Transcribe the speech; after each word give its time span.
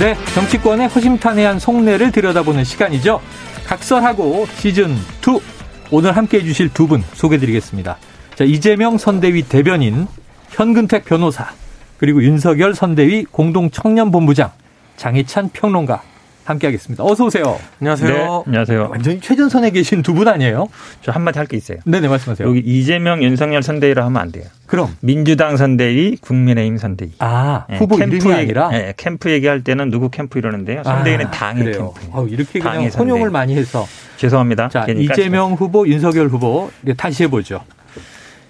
네, 0.00 0.16
정치권의 0.34 0.88
허심탄회한 0.88 1.58
속내를 1.58 2.10
들여다보는 2.10 2.64
시간이죠. 2.64 3.20
각설하고 3.66 4.46
시즌 4.56 4.96
2. 4.96 5.38
오늘 5.90 6.16
함께 6.16 6.38
해 6.38 6.42
주실 6.42 6.70
두 6.72 6.86
분 6.86 7.04
소개드리겠습니다. 7.12 7.98
자, 8.34 8.44
이재명 8.44 8.96
선대위 8.96 9.42
대변인, 9.42 10.06
현근택 10.52 11.04
변호사, 11.04 11.50
그리고 11.98 12.22
윤석열 12.22 12.74
선대위 12.74 13.24
공동청년본부장, 13.24 14.50
장희찬 14.96 15.50
평론가 15.52 16.02
함께하겠습니다. 16.44 17.04
어서 17.04 17.26
오세요. 17.26 17.58
안녕하세요. 17.80 18.10
네, 18.12 18.28
안녕하세요. 18.46 18.88
완전히 18.90 19.20
최전선에 19.20 19.70
계신 19.70 20.02
두 20.02 20.14
분 20.14 20.26
아니에요? 20.28 20.68
저 21.02 21.12
한마디 21.12 21.38
할 21.38 21.46
게 21.46 21.56
있어요. 21.56 21.78
네네 21.84 22.08
말씀하세요. 22.08 22.48
여기 22.48 22.60
이재명 22.60 23.22
윤석열 23.22 23.62
선대위라 23.62 24.04
하면 24.06 24.20
안 24.20 24.32
돼요. 24.32 24.44
그럼 24.66 24.96
민주당 25.00 25.56
선대위, 25.56 26.16
국민의힘 26.20 26.78
선대위. 26.78 27.12
아 27.18 27.66
네, 27.68 27.76
후보 27.78 27.96
캠프 27.96 28.16
이름이 28.16 28.32
아니라 28.34 28.68
네, 28.70 28.94
캠프 28.96 29.30
얘기할 29.30 29.62
때는 29.62 29.90
누구 29.90 30.10
캠프 30.10 30.38
이러는데요. 30.38 30.82
선대위는 30.82 31.26
아, 31.26 31.30
당의 31.30 31.64
그래요. 31.64 31.94
캠프. 32.00 32.18
아, 32.18 32.26
이렇게 32.28 32.58
그냥 32.58 32.86
혼용을 32.86 33.30
많이 33.30 33.54
해서 33.56 33.86
죄송합니다. 34.16 34.68
자 34.68 34.86
이재명 34.88 35.52
후보, 35.54 35.86
윤석열 35.86 36.28
후보 36.28 36.70
다시 36.96 37.24
해보죠. 37.24 37.62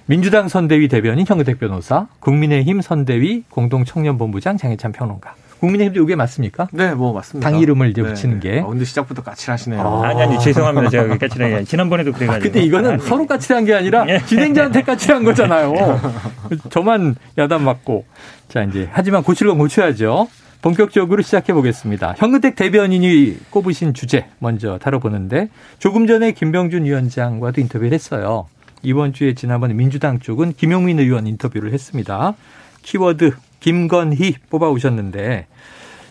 민주당 0.07 0.49
선대위 0.49 0.89
대변인 0.89 1.25
현근택 1.27 1.61
변호사, 1.61 2.09
국민의힘 2.19 2.81
선대위 2.81 3.45
공동청년본부장 3.51 4.57
장혜찬 4.57 4.93
평론가. 4.93 5.35
국민의힘도 5.61 6.03
이게 6.03 6.17
맞습니까? 6.17 6.69
네, 6.73 6.95
뭐 6.95 7.13
맞습니다. 7.13 7.51
당 7.51 7.61
이름을 7.61 7.91
이제 7.91 8.03
네. 8.03 8.09
붙이는 8.09 8.41
게. 8.41 8.61
아, 8.61 8.67
근데 8.67 8.85
시작부터 8.85 9.23
까칠하시네요. 9.23 9.81
아. 9.81 10.09
아니 10.09 10.23
아니 10.23 10.41
죄송합니다. 10.41 10.89
제가 10.89 11.19
까칠하게 11.19 11.65
지난번에도 11.65 12.13
그래가지고. 12.13 12.35
아, 12.35 12.43
근데 12.43 12.63
이거는 12.65 12.91
아니. 12.93 13.03
서로 13.03 13.27
까칠한 13.27 13.67
게 13.67 13.75
아니라 13.75 14.07
예. 14.09 14.21
진행자한테 14.25 14.83
까칠한 14.83 15.23
거잖아요. 15.25 16.01
저만 16.71 17.15
야단 17.39 17.63
맞고. 17.63 18.07
자 18.49 18.63
이제 18.63 18.89
하지만 18.93 19.23
고칠 19.23 19.47
건 19.47 19.59
고쳐야죠. 19.59 20.29
본격적으로 20.63 21.23
시작해 21.23 21.53
보겠습니다. 21.53 22.15
현근택 22.19 22.57
대변인이 22.57 23.39
꼽으신 23.51 23.95
주제 23.95 24.27
먼저 24.39 24.79
다뤄보는데 24.79 25.49
조금 25.79 26.07
전에 26.07 26.33
김병준 26.33 26.85
위원장과도 26.85 27.61
인터뷰를 27.61 27.93
했어요. 27.93 28.47
이번 28.83 29.13
주에 29.13 29.35
지난번에 29.35 29.75
민주당 29.75 30.19
쪽은 30.21 30.55
김용민 30.55 30.99
의원 30.99 31.27
인터뷰를 31.27 31.73
했습니다. 31.73 32.35
키워드 32.83 33.33
김건희 33.61 34.35
뽑아오셨는데 34.51 35.47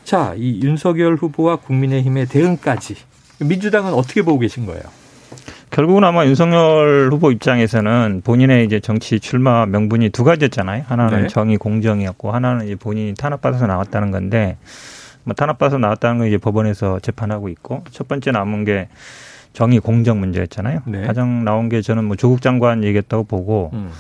자, 0.04 0.34
이 0.38 0.62
윤석열 0.64 1.16
후보와 1.16 1.58
국민의힘의 1.58 2.28
대응까지 2.28 2.96
민주당은 3.42 3.94
어떻게 3.94 4.22
보고 4.22 4.40
계신 4.40 4.66
거예요? 4.66 4.82
결국은 5.70 6.04
아마 6.04 6.26
윤석열 6.26 7.10
후보 7.12 7.32
입장에서는 7.32 8.22
본인의 8.24 8.66
이제 8.66 8.80
정치 8.80 9.20
출마 9.20 9.66
명분이 9.66 10.10
두 10.10 10.24
가지였잖아요. 10.24 10.84
하나는 10.88 11.24
네. 11.24 11.28
정의 11.28 11.58
공정이었고 11.58 12.32
하나는 12.32 12.66
이제 12.66 12.76
본인이 12.76 13.14
탄압받아서 13.14 13.68
나왔다는 13.68 14.12
건데 14.12 14.58
뭐 15.24 15.36
탄압받아서 15.36 15.78
나왔다는 15.78 16.18
건 16.18 16.28
이제 16.28 16.38
법원에서 16.38 17.00
재판하고 17.00 17.50
있고 17.50 17.84
첫 17.92 18.08
번째 18.08 18.32
남은 18.32 18.66
게 18.66 18.88
정의 19.54 19.80
공정 19.80 20.20
문제였잖아요. 20.20 20.82
네. 20.86 21.06
가장 21.06 21.44
나온 21.44 21.70
게 21.70 21.82
저는 21.82 22.06
뭐 22.06 22.16
조국 22.16 22.42
장관 22.42 22.84
얘기했다고 22.84 23.26
보고 23.26 23.70
음. 23.74 23.92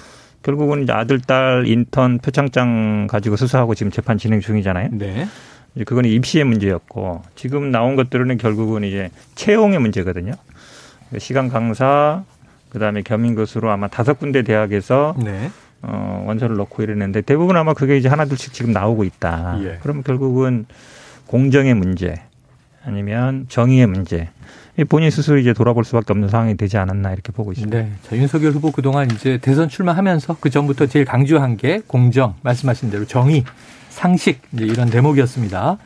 결국은 0.43 0.83
이제 0.83 0.91
아들, 0.91 1.19
딸 1.19 1.67
인턴 1.67 2.19
표창장 2.19 3.07
가지고 3.07 3.35
수사하고 3.35 3.75
지금 3.75 3.91
재판 3.91 4.17
진행 4.17 4.39
중이잖아요. 4.39 4.89
네. 4.93 5.27
이제 5.75 5.83
그건 5.83 6.05
입시의 6.05 6.45
문제였고 6.45 7.21
지금 7.35 7.71
나온 7.71 7.95
것들은 7.95 8.37
결국은 8.37 8.83
이제 8.83 9.09
채용의 9.35 9.79
문제거든요. 9.79 10.31
그러니까 10.31 11.19
시간 11.19 11.49
강사, 11.49 12.23
그다음에 12.69 13.01
겸임 13.01 13.35
교수로 13.35 13.69
아마 13.69 13.87
다섯 13.87 14.19
군데 14.19 14.43
대학에서 14.43 15.15
네. 15.23 15.51
어, 15.81 16.23
원서를 16.27 16.57
넣고 16.57 16.83
이랬는데 16.83 17.21
대부분 17.21 17.55
아마 17.57 17.73
그게 17.73 17.97
이제 17.97 18.09
하나둘씩 18.09 18.53
지금 18.53 18.71
나오고 18.71 19.03
있다. 19.03 19.59
예. 19.63 19.79
그러면 19.81 20.03
결국은 20.03 20.65
공정의 21.27 21.73
문제 21.73 22.21
아니면 22.83 23.45
정의의 23.49 23.87
문제 23.87 24.29
본인 24.83 25.11
스스로 25.11 25.37
이제 25.37 25.53
돌아볼 25.53 25.83
수밖에 25.83 26.13
없는 26.13 26.29
상황이 26.29 26.55
되지 26.55 26.77
않았나 26.77 27.11
이렇게 27.11 27.31
보고 27.31 27.51
있습니다. 27.51 27.77
네. 27.77 27.91
자, 28.07 28.15
윤석열 28.15 28.51
후보 28.51 28.71
그동안 28.71 29.09
이제 29.11 29.37
대선 29.41 29.69
출마하면서 29.69 30.37
그 30.39 30.49
전부터 30.49 30.87
제일 30.87 31.05
강조한 31.05 31.57
게 31.57 31.81
공정, 31.87 32.35
말씀하신 32.43 32.89
대로 32.89 33.05
정의, 33.05 33.43
상식 33.89 34.41
이제 34.53 34.65
이런 34.65 34.89
대목이었습니다. 34.89 35.77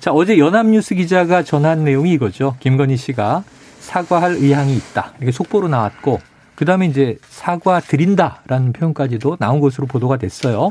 자, 0.00 0.12
어제 0.12 0.38
연합뉴스 0.38 0.94
기자가 0.94 1.42
전한 1.42 1.84
내용이 1.84 2.12
이거죠. 2.12 2.56
김건희 2.60 2.96
씨가 2.96 3.44
사과할 3.80 4.32
의향이 4.32 4.76
있다. 4.76 5.12
이게 5.22 5.30
속보로 5.30 5.68
나왔고 5.68 6.20
그다음에 6.54 6.86
이제 6.86 7.16
사과 7.28 7.80
드린다라는 7.80 8.72
표현까지도 8.72 9.36
나온 9.38 9.60
것으로 9.60 9.86
보도가 9.86 10.16
됐어요. 10.16 10.70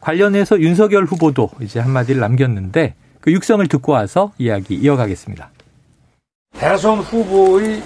관련해서 0.00 0.60
윤석열 0.60 1.04
후보도 1.04 1.50
이제 1.60 1.80
한마디를 1.80 2.20
남겼는데 2.20 2.94
그 3.20 3.32
육성을 3.32 3.66
듣고 3.66 3.92
와서 3.92 4.32
이야기 4.38 4.74
이어가겠습니다. 4.74 5.50
대선 6.58 7.00
후보의 7.00 7.82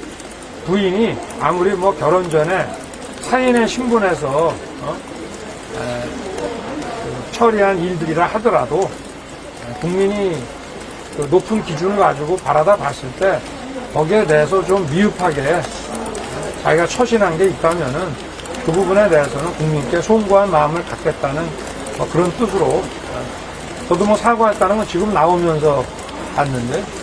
부인이 0.65 1.17
아무리 1.41 1.73
뭐 1.73 1.95
결혼 1.97 2.29
전에 2.31 2.67
사인의 3.23 3.67
신분에서 3.67 4.29
어? 4.83 4.97
에, 5.77 6.03
그 7.03 7.33
처리한 7.33 7.79
일들이라 7.79 8.27
하더라도 8.27 8.89
국민이 9.81 10.43
그 11.17 11.23
높은 11.31 11.63
기준을 11.65 11.97
가지고 11.97 12.37
바라다 12.37 12.77
봤을 12.77 13.11
때 13.19 13.41
거기에 13.93 14.27
대해서 14.27 14.65
좀 14.65 14.89
미흡하게 14.91 15.61
자기가 16.63 16.87
처신한 16.87 17.37
게 17.39 17.47
있다면은 17.49 18.15
그 18.65 18.73
부분에 18.73 19.09
대해서는 19.09 19.53
국민께 19.55 20.01
송구한 20.01 20.51
마음을 20.51 20.85
갖겠다는 20.85 21.49
뭐 21.97 22.09
그런 22.13 22.31
뜻으로 22.37 22.83
저도 23.89 24.05
뭐 24.05 24.17
사과했다는 24.17 24.77
건 24.77 24.87
지금 24.87 25.13
나오면서 25.13 25.85
봤는데 26.37 27.00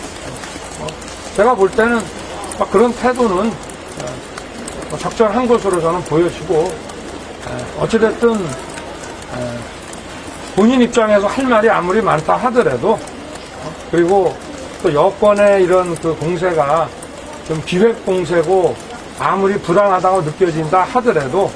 제가 1.38 1.54
볼 1.54 1.70
때는 1.70 2.00
그런 2.72 2.92
태도는 2.94 3.52
뭐 4.90 4.98
적절한 4.98 5.46
것으로 5.46 5.80
저는 5.80 6.02
보여지고 6.02 6.68
어찌됐든 7.78 8.44
본인 10.56 10.82
입장에서 10.82 11.28
할 11.28 11.46
말이 11.46 11.70
아무리 11.70 12.02
많다 12.02 12.34
하더라도 12.34 12.94
어, 12.94 13.72
그리고 13.92 14.36
또 14.82 14.92
여권의 14.92 15.62
이런 15.62 15.94
그 15.94 16.12
공세가 16.16 16.88
좀 17.46 17.62
기획 17.64 18.04
공세고 18.04 18.74
아무리 19.20 19.56
부당하다고 19.60 20.22
느껴진다 20.22 20.82
하더라도 20.82 21.52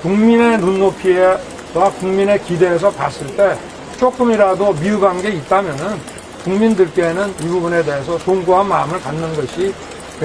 국민의 0.00 0.56
눈높이와 0.60 1.90
국민의 1.98 2.42
기대에서 2.44 2.90
봤을 2.92 3.26
때 3.36 3.54
조금이라도 3.98 4.72
미흡한 4.72 5.20
게 5.20 5.28
있다면은 5.28 6.19
국민들께는 6.44 7.30
이 7.30 7.48
부분에 7.48 7.82
대해서 7.82 8.18
송구한 8.18 8.68
마음을 8.68 8.98
갖는 9.00 9.34
것이 9.34 9.74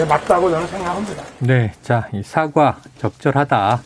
맞다고 0.07 0.49
저는 0.49 0.67
생각합니다. 0.67 1.23
네, 1.39 1.73
자, 1.81 2.07
이 2.13 2.21
사과 2.23 2.79
적절하다. 2.97 3.81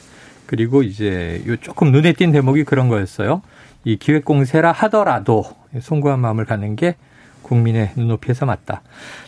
그리고 0.45 0.81
이제 0.81 1.43
요 1.47 1.55
조금 1.57 1.91
눈에 1.91 2.13
띈 2.13 2.31
대목이 2.31 2.63
그런 2.63 2.87
거였어요. 2.87 3.41
이 3.83 3.97
기획공세라 3.97 4.71
하더라도 4.71 5.45
송구한 5.79 6.19
마음을 6.19 6.45
갖는 6.45 6.75
게 6.75 6.95
국민의 7.43 7.91
눈높이에서 7.95 8.45
맞다. 8.45 8.81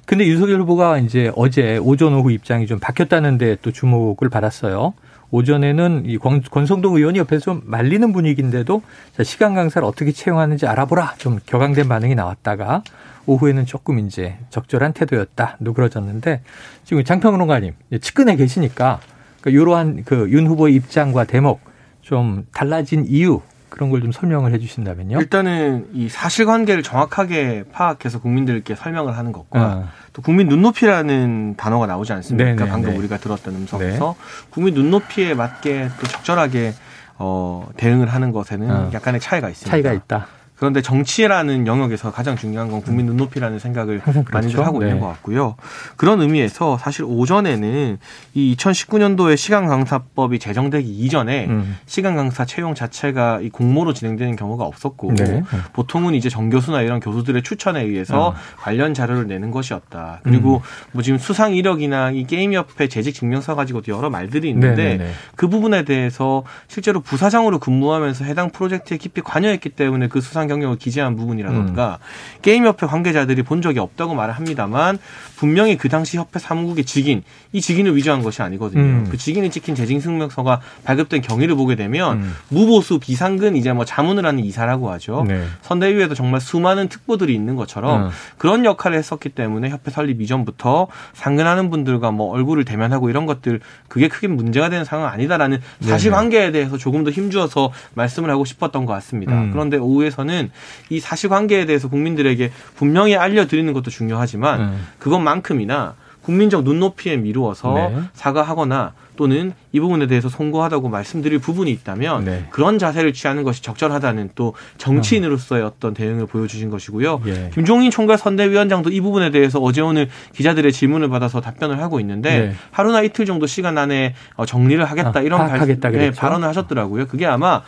근데 0.05 0.25
윤석열 0.25 0.61
후보가 0.61 0.97
이제 0.99 1.31
어제 1.35 1.77
오전 1.77 2.13
오후 2.13 2.31
입장이 2.31 2.67
좀 2.67 2.79
바뀌었다는데 2.79 3.57
또 3.61 3.71
주목을 3.71 4.29
받았어요. 4.29 4.93
오전에는 5.31 6.03
이 6.05 6.17
권, 6.17 6.41
권성동 6.41 6.95
의원이 6.97 7.19
옆에서 7.19 7.43
좀 7.45 7.61
말리는 7.65 8.11
분위기인데도 8.13 8.81
시간 9.23 9.55
강사를 9.55 9.85
어떻게 9.87 10.11
채용하는지 10.11 10.67
알아보라 10.67 11.15
좀 11.17 11.39
격앙된 11.45 11.87
반응이 11.87 12.15
나왔다가 12.15 12.83
오후에는 13.25 13.65
조금 13.65 13.99
이제 13.99 14.37
적절한 14.49 14.93
태도였다 14.93 15.57
누그러졌는데 15.59 16.41
지금 16.83 17.03
장평론가님 17.03 17.73
측근에 18.01 18.35
계시니까 18.35 18.99
그 19.41 19.49
이러한 19.49 20.03
그 20.03 20.27
윤 20.29 20.47
후보의 20.47 20.75
입장과 20.75 21.23
대목 21.25 21.61
좀 22.01 22.45
달라진 22.53 23.05
이유 23.07 23.41
그런 23.69 23.89
걸 23.89 24.01
좀 24.01 24.11
설명을 24.11 24.51
해주신다면요. 24.53 25.19
일단은 25.19 25.87
이 25.93 26.09
사실관계를 26.09 26.83
정확하게 26.83 27.63
파악해서 27.71 28.19
국민들께 28.19 28.75
설명을 28.75 29.17
하는 29.17 29.31
것과 29.31 29.59
아. 29.61 29.89
또 30.13 30.21
국민 30.21 30.47
눈높이라는 30.47 31.55
단어가 31.55 31.87
나오지 31.87 32.11
않습니까? 32.13 32.55
네네, 32.55 32.69
방금 32.69 32.91
네. 32.91 32.97
우리가 32.97 33.17
들었던 33.17 33.55
음성에서 33.55 34.15
네. 34.17 34.45
국민 34.49 34.73
눈높이에 34.73 35.33
맞게 35.33 35.89
또 35.99 36.07
적절하게 36.07 36.73
어, 37.17 37.69
대응을 37.77 38.07
하는 38.07 38.31
것에는 38.31 38.69
아. 38.69 38.89
약간의 38.93 39.21
차이가 39.21 39.49
있습니다. 39.49 39.71
차이가 39.71 39.93
있다. 39.93 40.27
그런데 40.61 40.83
정치라는 40.83 41.65
영역에서 41.65 42.11
가장 42.11 42.35
중요한 42.35 42.69
건 42.69 42.83
국민 42.83 43.07
눈높이라는 43.07 43.57
생각을 43.57 43.99
그렇죠. 43.99 44.23
많이들 44.31 44.63
하고 44.63 44.77
네. 44.77 44.85
있는 44.85 44.99
것 44.99 45.07
같고요. 45.07 45.55
그런 45.95 46.21
의미에서 46.21 46.77
사실 46.77 47.03
오전에는 47.03 47.97
이 48.35 48.55
2019년도에 48.55 49.37
시간 49.37 49.65
강사법이 49.65 50.37
제정되기 50.37 50.87
이전에 50.87 51.47
음. 51.47 51.77
시간 51.87 52.15
강사 52.15 52.45
채용 52.45 52.75
자체가 52.75 53.39
이 53.41 53.49
공모로 53.49 53.93
진행되는 53.93 54.35
경우가 54.35 54.63
없었고 54.63 55.15
네. 55.15 55.41
보통은 55.73 56.13
이제 56.13 56.29
정교수나 56.29 56.83
이런 56.83 56.99
교수들의 56.99 57.41
추천에 57.41 57.81
의해서 57.81 58.27
어. 58.27 58.35
관련 58.57 58.93
자료를 58.93 59.25
내는 59.25 59.49
것이었다. 59.49 60.19
그리고 60.21 60.57
음. 60.57 60.91
뭐 60.91 61.01
지금 61.01 61.17
수상 61.17 61.55
이력이나 61.55 62.11
이 62.11 62.27
게임협회 62.27 62.87
재직 62.87 63.15
증명서 63.15 63.55
가지고도 63.55 63.91
여러 63.91 64.11
말들이 64.11 64.49
있는데 64.49 64.75
네네네. 64.75 64.97
네, 64.99 65.03
네. 65.05 65.11
그 65.35 65.47
부분에 65.47 65.85
대해서 65.85 66.43
실제로 66.67 66.99
부사장으로 66.99 67.57
근무하면서 67.57 68.25
해당 68.25 68.51
프로젝트에 68.51 68.97
깊이 68.97 69.21
관여했기 69.21 69.69
때문에 69.69 70.07
그 70.07 70.21
수상 70.21 70.50
경력을 70.51 70.77
기재한 70.77 71.15
부분이라던가 71.15 71.99
음. 72.01 72.41
게임협회 72.41 72.85
관계자들이 72.85 73.43
본 73.43 73.61
적이 73.61 73.79
없다고 73.79 74.13
말을 74.13 74.33
합니다만 74.33 74.99
분명히 75.37 75.77
그 75.77 75.89
당시 75.89 76.17
협회 76.17 76.39
사무국의 76.39 76.85
직인 76.85 77.23
이 77.53 77.61
직인을 77.61 77.95
위조한 77.95 78.21
것이 78.21 78.41
아니거든요. 78.41 78.81
음. 78.81 79.07
그 79.09 79.17
직인이 79.17 79.49
찍힌 79.49 79.75
재직증명서가 79.75 80.61
발급된 80.83 81.21
경위를 81.21 81.55
보게 81.55 81.75
되면 81.75 82.17
음. 82.17 82.35
무보수 82.49 82.99
비상근 82.99 83.55
이제 83.55 83.73
뭐 83.73 83.85
자문을 83.85 84.25
하는 84.25 84.43
이사라고 84.43 84.91
하죠. 84.91 85.25
네. 85.27 85.43
선대위에도 85.61 86.15
정말 86.15 86.41
수많은 86.41 86.89
특보들이 86.89 87.33
있는 87.33 87.55
것처럼 87.55 88.05
음. 88.05 88.09
그런 88.37 88.65
역할을 88.65 88.97
했었기 88.97 89.29
때문에 89.29 89.69
협회 89.69 89.91
설립 89.91 90.21
이전부터 90.21 90.87
상근하는 91.13 91.69
분들과 91.69 92.11
뭐 92.11 92.31
얼굴을 92.31 92.65
대면하고 92.65 93.09
이런 93.09 93.25
것들 93.25 93.59
그게 93.87 94.07
크게 94.07 94.27
문제가 94.27 94.69
되는 94.69 94.85
상황 94.85 95.11
아니다라는 95.11 95.59
사실관계에 95.81 96.51
대해서 96.51 96.77
조금 96.77 97.03
더 97.03 97.11
힘주어서 97.11 97.71
말씀을 97.93 98.29
하고 98.29 98.45
싶었던 98.45 98.85
것 98.85 98.93
같습니다. 98.93 99.33
음. 99.33 99.51
그런데 99.51 99.77
오후에서는 99.77 100.40
이 100.89 100.99
사실관계에 100.99 101.65
대해서 101.65 101.87
국민들에게 101.89 102.51
분명히 102.75 103.15
알려드리는 103.15 103.71
것도 103.73 103.91
중요하지만 103.91 104.61
음. 104.61 104.87
그것만큼이나 104.99 105.95
국민적 106.23 106.63
눈높이에 106.63 107.17
미루어서 107.17 107.73
네. 107.73 107.97
사과하거나 108.13 108.93
또는 109.17 109.53
이 109.71 109.79
부분에 109.79 110.07
대해서 110.07 110.29
송구하다고 110.29 110.89
말씀드릴 110.89 111.39
부분이 111.39 111.69
있다면 111.71 112.25
네. 112.25 112.45
그런 112.49 112.79
자세를 112.79 113.13
취하는 113.13 113.43
것이 113.43 113.61
적절하다는 113.61 114.31
또 114.35 114.53
정치인으로서의 114.77 115.63
어떤 115.63 115.93
대응을 115.93 116.25
보여주신 116.25 116.69
것이고요. 116.69 117.21
예. 117.27 117.51
김종인 117.53 117.91
총괄 117.91 118.17
선대위원장도 118.17 118.89
이 118.89 119.01
부분에 119.01 119.29
대해서 119.29 119.59
어제 119.59 119.81
오늘 119.81 120.09
기자들의 120.33 120.71
질문을 120.71 121.09
받아서 121.09 121.41
답변을 121.41 121.79
하고 121.81 121.99
있는데 121.99 122.39
네. 122.39 122.55
하루나 122.71 123.01
이틀 123.01 123.25
정도 123.25 123.47
시간 123.47 123.77
안에 123.77 124.15
어, 124.35 124.45
정리를 124.45 124.83
하겠다 124.83 125.11
아, 125.15 125.21
이런 125.21 125.47
발, 125.47 125.67
네, 125.91 126.11
발언을 126.11 126.47
하셨더라고요. 126.47 127.07
그게 127.07 127.25
아마 127.25 127.61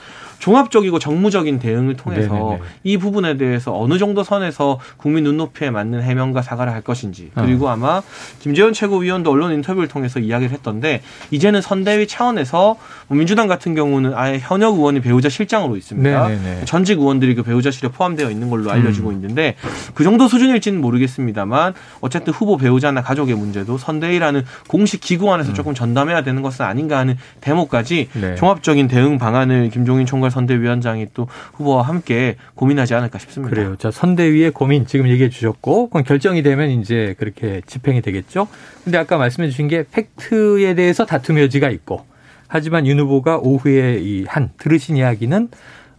종합적이고 0.43 0.99
정무적인 0.99 1.59
대응을 1.59 1.95
통해서 1.95 2.33
네네네. 2.33 2.59
이 2.83 2.97
부분에 2.97 3.37
대해서 3.37 3.79
어느 3.79 3.97
정도 3.97 4.25
선에서 4.25 4.77
국민 4.97 5.23
눈높이에 5.23 5.69
맞는 5.69 6.01
해명과 6.01 6.41
사과를 6.41 6.73
할 6.73 6.81
것인지 6.81 7.31
그리고 7.33 7.67
어. 7.67 7.69
아마 7.69 8.01
김재원 8.39 8.73
최고위원도 8.73 9.31
언론 9.31 9.53
인터뷰를 9.53 9.87
통해서 9.87 10.19
이야기를 10.19 10.51
했던데 10.51 11.01
이제는 11.31 11.61
선대위 11.61 12.07
차원에서 12.07 12.75
뭐 13.07 13.17
민주당 13.17 13.47
같은 13.47 13.73
경우는 13.73 14.15
아예 14.15 14.37
현역 14.37 14.75
의원이 14.75 14.99
배우자 14.99 15.29
실장으로 15.29 15.77
있습니다. 15.77 16.27
네네네. 16.27 16.65
전직 16.65 16.99
의원들이 16.99 17.35
그 17.35 17.43
배우자실에 17.43 17.87
포함되어 17.87 18.29
있는 18.29 18.49
걸로 18.49 18.69
알려지고 18.69 19.11
음. 19.11 19.13
있는데 19.13 19.55
그 19.93 20.03
정도 20.03 20.27
수준일지는 20.27 20.81
모르겠습니다만 20.81 21.73
어쨌든 22.01 22.33
후보 22.33 22.57
배우자나 22.57 23.01
가족의 23.01 23.35
문제도 23.35 23.77
선대위라는 23.77 24.43
공식 24.67 24.99
기구 24.99 25.31
안에서 25.31 25.51
음. 25.51 25.53
조금 25.53 25.73
전담해야 25.73 26.23
되는 26.23 26.41
것은 26.41 26.65
아닌가 26.65 26.97
하는 26.97 27.15
대목까지 27.39 28.09
네. 28.11 28.35
종합적인 28.35 28.89
대응 28.89 29.17
방안을 29.17 29.69
김종인 29.69 30.05
총괄 30.05 30.32
선대위원장이 30.33 31.07
또 31.13 31.27
후보와 31.53 31.83
함께 31.83 32.35
고민하지 32.55 32.93
않을까 32.95 33.17
싶습니다. 33.19 33.55
그래요. 33.55 33.75
자, 33.77 33.91
선대위의 33.91 34.51
고민 34.51 34.85
지금 34.85 35.07
얘기해 35.07 35.29
주셨고, 35.29 35.89
그럼 35.89 36.03
결정이 36.03 36.43
되면 36.43 36.69
이제 36.69 37.15
그렇게 37.17 37.61
집행이 37.65 38.01
되겠죠. 38.01 38.47
근데 38.83 38.97
아까 38.97 39.17
말씀해 39.17 39.49
주신 39.49 39.67
게 39.67 39.85
팩트에 39.91 40.75
대해서 40.75 41.05
다툼 41.05 41.39
여지가 41.39 41.69
있고, 41.69 42.05
하지만 42.47 42.85
윤 42.85 42.99
후보가 42.99 43.37
오후에 43.37 43.99
이 44.01 44.25
한 44.27 44.51
들으신 44.57 44.97
이야기는 44.97 45.49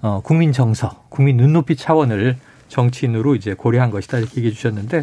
어, 0.02 0.20
국민 0.22 0.52
정서, 0.52 1.02
국민 1.08 1.36
눈높이 1.38 1.76
차원을 1.76 2.36
정치인으로 2.68 3.34
이제 3.36 3.54
고려한 3.54 3.90
것이다 3.90 4.18
이렇게 4.18 4.36
얘기해 4.38 4.52
주셨는데 4.52 5.02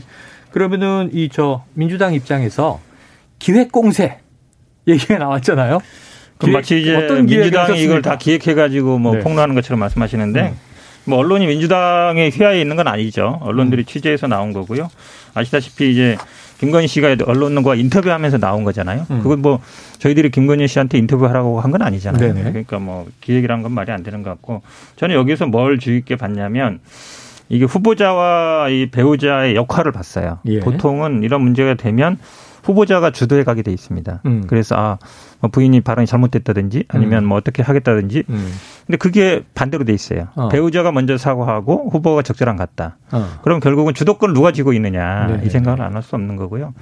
그러면은 0.51 1.09
이 1.13 1.29
저 1.31 1.63
민주당 1.73 2.13
입장에서 2.13 2.79
기획 3.39 3.71
공세 3.71 4.19
얘기가 4.87 5.17
나왔잖아요. 5.17 5.79
기획, 6.45 6.53
마치 6.53 6.81
이제 6.81 6.95
어떤 6.95 7.25
민주당이 7.25 7.81
이걸 7.81 8.01
다 8.01 8.17
기획해가지고 8.17 8.99
뭐 8.99 9.15
네. 9.15 9.19
폭로하는 9.19 9.55
것처럼 9.55 9.79
말씀하시는데 9.79 10.41
네. 10.41 10.53
뭐 11.05 11.17
언론이 11.19 11.47
민주당의 11.47 12.29
휘하에 12.31 12.61
있는 12.61 12.75
건 12.75 12.87
아니죠. 12.87 13.39
언론들이 13.41 13.83
음. 13.83 13.85
취재해서 13.85 14.27
나온 14.27 14.53
거고요. 14.53 14.89
아시다시피 15.33 15.91
이제 15.91 16.17
김건희 16.59 16.87
씨가 16.87 17.15
언론과 17.25 17.73
인터뷰하면서 17.73 18.37
나온 18.37 18.63
거잖아요. 18.63 19.07
음. 19.09 19.21
그건 19.23 19.41
뭐 19.41 19.59
저희들이 19.97 20.29
김건희 20.29 20.67
씨한테 20.67 20.99
인터뷰하라고 20.99 21.59
한 21.59 21.71
건 21.71 21.81
아니잖아요. 21.81 22.33
네네. 22.33 22.49
그러니까 22.51 22.77
뭐 22.77 23.07
기획이란 23.21 23.63
건 23.63 23.71
말이 23.71 23.91
안 23.91 24.03
되는 24.03 24.21
것 24.21 24.29
같고 24.29 24.61
저는 24.97 25.15
여기서 25.15 25.47
뭘 25.47 25.79
주의 25.79 26.01
깊게 26.01 26.17
봤냐면 26.17 26.79
이게 27.51 27.65
후보자와 27.65 28.69
이 28.69 28.87
배우자의 28.91 29.55
역할을 29.55 29.91
봤어요. 29.91 30.39
예. 30.45 30.59
보통은 30.61 31.23
이런 31.23 31.41
문제가 31.41 31.73
되면 31.73 32.17
후보자가 32.63 33.09
주도해 33.11 33.43
가게 33.43 33.63
돼 33.63 33.71
있습니다. 33.73 34.21
음. 34.25 34.43
그래서 34.47 34.75
아뭐 34.75 35.49
부인이 35.51 35.81
발언이 35.81 36.05
잘못됐다든지 36.05 36.85
아니면 36.89 37.23
음. 37.23 37.27
뭐 37.29 37.37
어떻게 37.37 37.63
하겠다든지. 37.63 38.23
음. 38.29 38.51
근데 38.85 38.97
그게 38.97 39.41
반대로 39.55 39.83
돼 39.83 39.93
있어요. 39.93 40.27
어. 40.35 40.47
배우자가 40.49 40.91
먼저 40.91 41.17
사과하고 41.17 41.89
후보가 41.91 42.21
적절한 42.21 42.55
같다. 42.57 42.97
어. 43.11 43.25
그럼 43.41 43.59
결국은 43.59 43.93
주도권을 43.95 44.33
누가 44.35 44.51
쥐고 44.51 44.73
있느냐 44.73 45.25
네이 45.27 45.49
생각을 45.49 45.81
안 45.81 45.95
할 45.95 46.03
수 46.03 46.15
없는 46.15 46.35
거고요. 46.35 46.73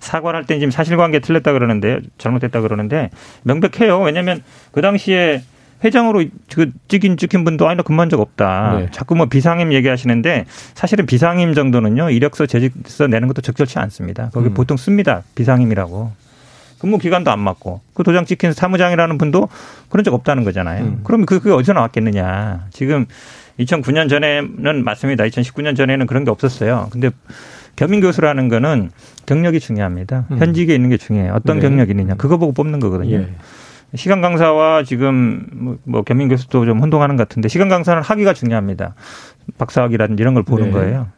사과를 0.00 0.38
할때 0.40 0.58
지금 0.58 0.70
사실관계 0.72 1.20
틀렸다 1.20 1.52
그러는데 1.52 2.00
잘못됐다 2.18 2.60
그러는데 2.60 3.10
명백해요. 3.44 4.00
왜냐하면 4.00 4.42
그 4.72 4.82
당시에 4.82 5.42
회장으로 5.84 6.24
그 6.52 6.70
찍힌 6.88 7.16
찍힌 7.16 7.44
분도 7.44 7.68
아니 7.68 7.76
나 7.76 7.82
근무한 7.82 8.08
적 8.08 8.20
없다. 8.20 8.78
네. 8.78 8.88
자꾸 8.90 9.14
뭐 9.14 9.26
비상임 9.26 9.72
얘기하시는데 9.72 10.46
사실은 10.74 11.06
비상임 11.06 11.54
정도는요 11.54 12.10
이력서 12.10 12.46
재직서 12.46 13.06
내는 13.06 13.28
것도 13.28 13.42
적절치 13.42 13.78
않습니다. 13.78 14.30
거기 14.32 14.48
음. 14.48 14.54
보통 14.54 14.76
씁니다 14.76 15.22
비상임이라고. 15.34 16.28
근무 16.78 16.98
기간도 16.98 17.30
안 17.30 17.40
맞고 17.40 17.80
그 17.92 18.04
도장 18.04 18.24
찍힌 18.24 18.52
사무장이라는 18.52 19.18
분도 19.18 19.48
그런 19.88 20.04
적 20.04 20.14
없다는 20.14 20.44
거잖아요. 20.44 20.84
음. 20.84 21.00
그러면 21.04 21.26
그, 21.26 21.40
그게 21.40 21.52
어디서 21.52 21.72
나왔겠느냐. 21.72 22.66
지금 22.70 23.06
2009년 23.58 24.08
전에는 24.08 24.84
맞습니다. 24.84 25.24
2019년 25.24 25.76
전에는 25.76 26.06
그런 26.06 26.24
게 26.24 26.30
없었어요. 26.30 26.88
근데 26.90 27.10
겸임 27.74 28.00
교수라는 28.00 28.48
거는 28.48 28.90
경력이 29.26 29.60
중요합니다. 29.60 30.26
음. 30.30 30.38
현직에 30.38 30.74
있는 30.74 30.90
게 30.90 30.96
중요해요. 30.96 31.32
어떤 31.34 31.58
네. 31.58 31.68
경력이 31.68 31.90
있느냐. 31.92 32.14
그거 32.14 32.36
보고 32.36 32.52
뽑는 32.52 32.80
거거든요. 32.80 33.16
예. 33.16 33.34
시간 33.94 34.20
강사와 34.20 34.82
지금 34.82 35.46
뭐, 35.52 35.78
뭐 35.84 36.02
겸임 36.02 36.28
교수도 36.28 36.66
좀 36.66 36.80
혼동하는 36.80 37.16
것 37.16 37.28
같은데 37.28 37.48
시간 37.48 37.68
강사는 37.68 38.02
학위가 38.02 38.34
중요합니다. 38.34 38.94
박사학위라든지 39.56 40.20
이런 40.22 40.34
걸 40.34 40.42
보는 40.42 40.66
네. 40.66 40.70
거예요. 40.72 41.08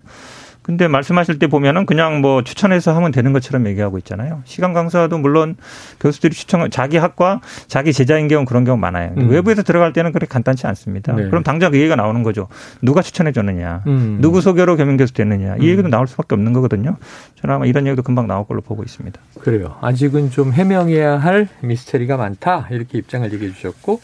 근데 0.62 0.88
말씀하실 0.88 1.38
때 1.38 1.46
보면은 1.46 1.86
그냥 1.86 2.20
뭐 2.20 2.44
추천해서 2.44 2.94
하면 2.94 3.12
되는 3.12 3.32
것처럼 3.32 3.66
얘기하고 3.66 3.98
있잖아요. 3.98 4.42
시간 4.44 4.72
강사도 4.72 5.18
물론 5.18 5.56
교수들이 6.00 6.34
추천, 6.34 6.70
자기 6.70 6.96
학과 6.96 7.40
자기 7.66 7.92
제자인 7.92 8.28
경우 8.28 8.44
그런 8.44 8.64
경우 8.64 8.76
많아요. 8.76 9.14
음. 9.16 9.30
외부에서 9.30 9.62
들어갈 9.62 9.92
때는 9.92 10.12
그렇게 10.12 10.28
간단치 10.30 10.66
않습니다. 10.66 11.14
네. 11.14 11.28
그럼 11.28 11.42
당장 11.42 11.72
그 11.72 11.78
얘기가 11.78 11.96
나오는 11.96 12.22
거죠. 12.22 12.48
누가 12.82 13.02
추천해 13.02 13.32
줬느냐, 13.32 13.82
음. 13.86 14.18
누구 14.20 14.40
소개로 14.40 14.76
겸임 14.76 14.96
교수 14.96 15.14
됐느냐, 15.14 15.56
이 15.56 15.60
음. 15.60 15.64
얘기도 15.64 15.88
나올 15.88 16.06
수밖에 16.06 16.34
없는 16.34 16.52
거거든요. 16.52 16.96
저는 17.40 17.54
아마 17.54 17.66
이런 17.66 17.86
얘기도 17.86 18.02
금방 18.02 18.26
나올 18.26 18.46
걸로 18.46 18.60
보고 18.60 18.82
있습니다. 18.82 19.20
그래요. 19.40 19.76
아직은 19.80 20.30
좀 20.30 20.52
해명해야 20.52 21.18
할 21.18 21.48
미스터리가 21.62 22.16
많다 22.16 22.68
이렇게 22.70 22.98
입장을 22.98 23.32
얘기해 23.32 23.52
주셨고 23.52 24.00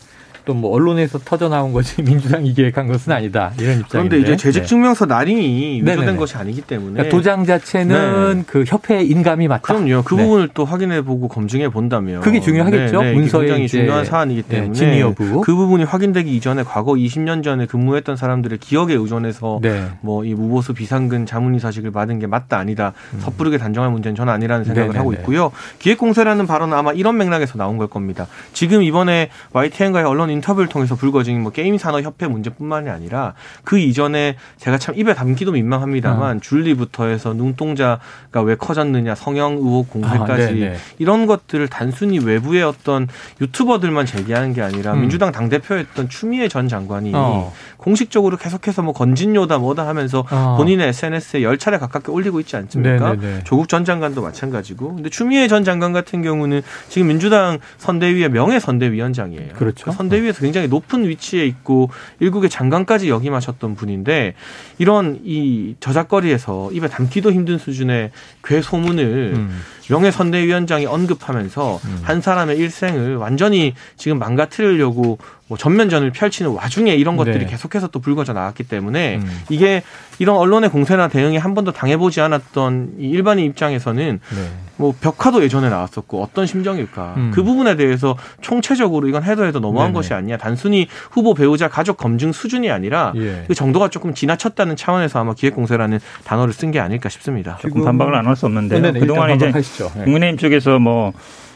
또 0.46 0.56
뭐 0.56 0.70
언론에서 0.74 1.18
터져 1.18 1.48
나온 1.48 1.72
것이 1.74 2.00
민주당이 2.02 2.54
기획한 2.54 2.86
것은 2.86 3.12
아니다 3.12 3.52
이런 3.60 3.80
입장인데 3.80 4.16
그런데 4.16 4.18
이제 4.20 4.36
재직증명서 4.36 5.06
네. 5.06 5.14
날인이 5.14 5.82
위조된 5.82 6.16
것이 6.16 6.36
아니기 6.36 6.62
때문에 6.62 6.92
그러니까 6.94 7.14
도장 7.14 7.44
자체는 7.44 8.38
네. 8.38 8.44
그 8.46 8.64
협회 8.66 9.02
인감이 9.02 9.48
맞다. 9.48 9.62
그럼요. 9.62 10.02
그 10.02 10.14
네. 10.14 10.22
부분을 10.24 10.48
또 10.54 10.64
확인해 10.64 11.02
보고 11.02 11.28
검증해 11.28 11.68
본다면 11.68 12.22
그게 12.22 12.40
중요하겠죠. 12.40 13.02
네, 13.02 13.08
네. 13.08 13.14
문서에 13.14 13.46
굉장히 13.46 13.68
중요한 13.68 14.04
사안이기 14.06 14.42
네, 14.44 14.48
때문에 14.48 14.72
진위 14.72 15.00
여부 15.00 15.42
그 15.42 15.54
부분이 15.54 15.84
확인되기 15.84 16.34
이전에 16.34 16.62
과거 16.62 16.92
20년 16.92 17.44
전에 17.44 17.66
근무했던 17.66 18.16
사람들의 18.16 18.58
기억에 18.58 18.94
의존해서 18.94 19.60
뭐 20.00 20.16
이 20.24 20.34
무보수 20.34 20.74
비상근 20.74 21.26
자문의 21.26 21.60
사직을 21.60 21.90
받은 21.92 22.18
게 22.18 22.26
맞다 22.26 22.58
아니다 22.58 22.92
음. 23.14 23.20
섣부르게 23.20 23.58
단정할 23.58 23.90
문제는 23.90 24.16
저는 24.16 24.32
아니라는 24.32 24.64
생각을 24.64 24.96
하고 24.96 25.12
있고요. 25.12 25.52
기획공세라는 25.78 26.46
발언은 26.46 26.76
아마 26.76 26.92
이런 26.92 27.16
맥락에서 27.18 27.58
나온 27.58 27.76
걸 27.76 27.86
겁니다. 27.86 28.26
지금 28.52 28.82
이번에 28.82 29.28
YTN과의 29.52 30.06
언론 30.06 30.30
인터뷰를 30.36 30.68
통해서 30.68 30.94
불거진 30.94 31.42
뭐 31.42 31.52
게임 31.52 31.78
산업 31.78 32.02
협회 32.02 32.26
문제뿐만이 32.26 32.88
아니라 32.88 33.34
그 33.64 33.78
이전에 33.78 34.36
제가 34.58 34.78
참 34.78 34.94
입에 34.96 35.14
담기도 35.14 35.52
민망합니다만 35.52 36.36
어. 36.36 36.40
줄리부터 36.40 37.06
해서 37.06 37.34
눈동자가 37.34 38.42
왜 38.44 38.54
커졌느냐 38.54 39.14
성형 39.14 39.54
의혹 39.54 39.90
공세까지 39.90 40.70
아, 40.72 40.78
이런 40.98 41.26
것들을 41.26 41.66
단순히 41.68 42.18
외부의 42.18 42.62
어떤 42.62 43.08
유튜버들만 43.40 44.06
제기하는 44.06 44.52
게 44.52 44.62
아니라 44.62 44.94
음. 44.94 45.02
민주당 45.02 45.32
당 45.32 45.48
대표였던 45.48 46.08
추미애 46.08 46.48
전 46.48 46.68
장관이 46.68 47.12
어. 47.14 47.52
공식적으로 47.76 48.36
계속해서 48.36 48.82
뭐 48.82 48.92
건진요다 48.92 49.58
뭐다 49.58 49.86
하면서 49.86 50.24
어. 50.30 50.54
본인의 50.56 50.88
SNS에 50.88 51.42
열 51.42 51.58
차례 51.58 51.78
가깝게 51.78 52.10
올리고 52.10 52.40
있지 52.40 52.56
않습니까? 52.56 53.14
네네네. 53.14 53.44
조국 53.44 53.68
전 53.68 53.84
장관도 53.84 54.22
마찬가지고. 54.22 54.96
근데 54.96 55.10
추미애 55.10 55.48
전 55.48 55.64
장관 55.64 55.92
같은 55.92 56.22
경우는 56.22 56.62
지금 56.88 57.08
민주당 57.08 57.58
선대위의 57.78 58.30
명예 58.30 58.58
선대위원장이에요. 58.58 59.54
그렇죠. 59.54 59.86
그 59.86 59.92
선대위 59.92 60.25
에서 60.28 60.40
굉장히 60.40 60.68
높은 60.68 61.08
위치에 61.08 61.44
있고 61.46 61.90
일국의 62.20 62.50
장관까지 62.50 63.08
역임하셨던 63.08 63.74
분인데 63.74 64.34
이런 64.78 65.20
이 65.24 65.76
저작거리에서 65.80 66.70
입에 66.72 66.88
담기도 66.88 67.32
힘든 67.32 67.58
수준의 67.58 68.10
괴 68.44 68.60
소문을 68.60 69.32
음. 69.36 69.60
명예 69.88 70.10
선대위원장이 70.10 70.86
언급하면서 70.86 71.80
음. 71.84 71.98
한 72.02 72.20
사람의 72.20 72.56
일생을 72.58 73.16
완전히 73.16 73.74
지금 73.96 74.18
망가뜨리려고 74.18 75.18
뭐 75.48 75.56
전면전을 75.56 76.10
펼치는 76.10 76.50
와중에 76.50 76.92
이런 76.94 77.16
것들이 77.16 77.38
네. 77.38 77.46
계속해서 77.46 77.86
또 77.88 78.00
불거져 78.00 78.32
나왔기 78.32 78.64
때문에 78.64 79.16
음. 79.18 79.42
이게 79.48 79.82
이런 80.18 80.36
언론의 80.38 80.70
공세나 80.70 81.06
대응이 81.06 81.36
한 81.36 81.54
번도 81.54 81.70
당해보지 81.70 82.20
않았던 82.20 82.94
이 82.98 83.10
일반인 83.10 83.44
입장에서는 83.44 84.18
네. 84.28 84.48
뭐 84.78 84.92
벽화도 85.00 85.42
예전에 85.44 85.68
나왔었고 85.70 86.20
어떤 86.20 86.46
심정일까 86.46 87.14
음. 87.16 87.30
그 87.32 87.44
부분에 87.44 87.76
대해서 87.76 88.16
총체적으로 88.40 89.06
이건 89.08 89.22
해도 89.22 89.46
해도 89.46 89.60
너무한 89.60 89.88
네네. 89.88 89.94
것이 89.94 90.14
아니냐 90.14 90.36
단순히 90.36 90.88
후보 91.12 91.32
배우자 91.32 91.68
가족 91.68 91.96
검증 91.96 92.32
수준이 92.32 92.68
아니라 92.70 93.12
예. 93.16 93.44
그 93.46 93.54
정도가 93.54 93.88
조금 93.88 94.14
지나쳤다는 94.14 94.74
차원에서 94.76 95.20
아마 95.20 95.32
기획공세라는 95.34 96.00
단어를 96.24 96.52
쓴 96.52 96.72
게 96.72 96.80
아닐까 96.80 97.08
싶습니다. 97.08 97.56
조금 97.62 97.84
반박을 97.84 98.14
안 98.16 98.26
할 98.26 98.34
수 98.36 98.46
없는데 98.46 98.92
그동안 98.98 99.30
이제 99.36 99.52
네. 99.96 100.04
국민의힘 100.04 100.38
쪽에서 100.38 100.78
뭐 100.78 101.12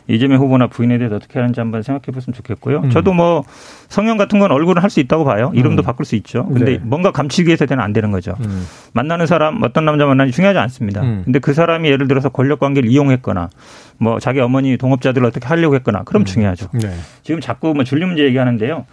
이재명 0.08 0.40
후보나 0.40 0.66
부인에 0.66 0.98
대해서 0.98 1.14
어떻게 1.16 1.38
하는지 1.38 1.60
한번 1.60 1.82
생각해 1.84 2.06
봤으면 2.12 2.34
좋겠고요. 2.34 2.80
음. 2.84 2.90
저도 2.90 3.12
뭐 3.12 3.44
성형 3.88 4.16
같은 4.16 4.40
건 4.40 4.50
얼굴을 4.50 4.82
할수 4.82 4.98
있다고 4.98 5.24
봐요. 5.24 5.52
이름도 5.54 5.82
음. 5.82 5.84
바꿀 5.84 6.04
수 6.04 6.16
있죠. 6.16 6.46
근데 6.46 6.64
네. 6.72 6.78
뭔가 6.82 7.12
감추기 7.12 7.46
위해서 7.46 7.64
되는 7.64 7.80
안 7.82 7.92
되는 7.92 8.10
거죠. 8.10 8.34
음. 8.44 8.66
만나는 8.92 9.26
사람 9.26 9.62
어떤 9.62 9.84
남자 9.84 10.06
만나는지 10.06 10.34
중요하지 10.34 10.58
않습니다. 10.58 11.02
음. 11.02 11.22
근데 11.24 11.38
그 11.38 11.54
사람이 11.54 11.88
예를 11.88 12.08
들어서 12.08 12.28
권력 12.28 12.58
관계를 12.58 12.90
이용했거나 12.90 13.50
뭐 13.98 14.18
자기 14.18 14.40
어머니 14.40 14.76
동업자들을 14.76 15.24
어떻게 15.24 15.46
하려고 15.46 15.76
했거나 15.76 16.02
그럼 16.04 16.22
음. 16.22 16.24
중요하죠. 16.24 16.68
네. 16.72 16.92
지금 17.22 17.40
자꾸 17.40 17.72
뭐 17.74 17.84
줄리 17.84 18.04
문제 18.04 18.24
얘기하는데요. 18.24 18.86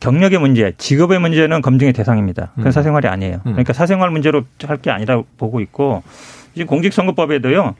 경력의 0.00 0.38
문제, 0.38 0.72
직업의 0.78 1.18
문제는 1.18 1.60
검증의 1.60 1.92
대상입니다. 1.92 2.52
그건 2.54 2.66
음. 2.66 2.70
사생활이 2.70 3.08
아니에요. 3.08 3.40
그러니까 3.42 3.72
사생활 3.74 4.10
문제로 4.10 4.44
할 4.66 4.78
게 4.78 4.90
아니라 4.90 5.22
보고 5.36 5.60
있고 5.60 6.02
지금 6.54 6.66
공직선거법에도요. 6.66 7.74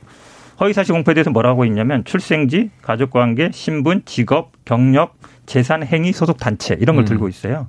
허위사실 0.59 0.93
공표에 0.93 1.13
대해서 1.13 1.29
뭐라고 1.29 1.65
있냐면 1.65 2.03
출생지, 2.03 2.71
가족관계, 2.81 3.51
신분, 3.53 4.01
직업, 4.05 4.56
경력, 4.67 5.15
재산, 5.45 5.81
행위, 5.81 6.11
소속 6.11 6.37
단체 6.37 6.77
이런 6.79 6.97
걸 6.97 7.05
음. 7.05 7.07
들고 7.07 7.29
있어요. 7.29 7.67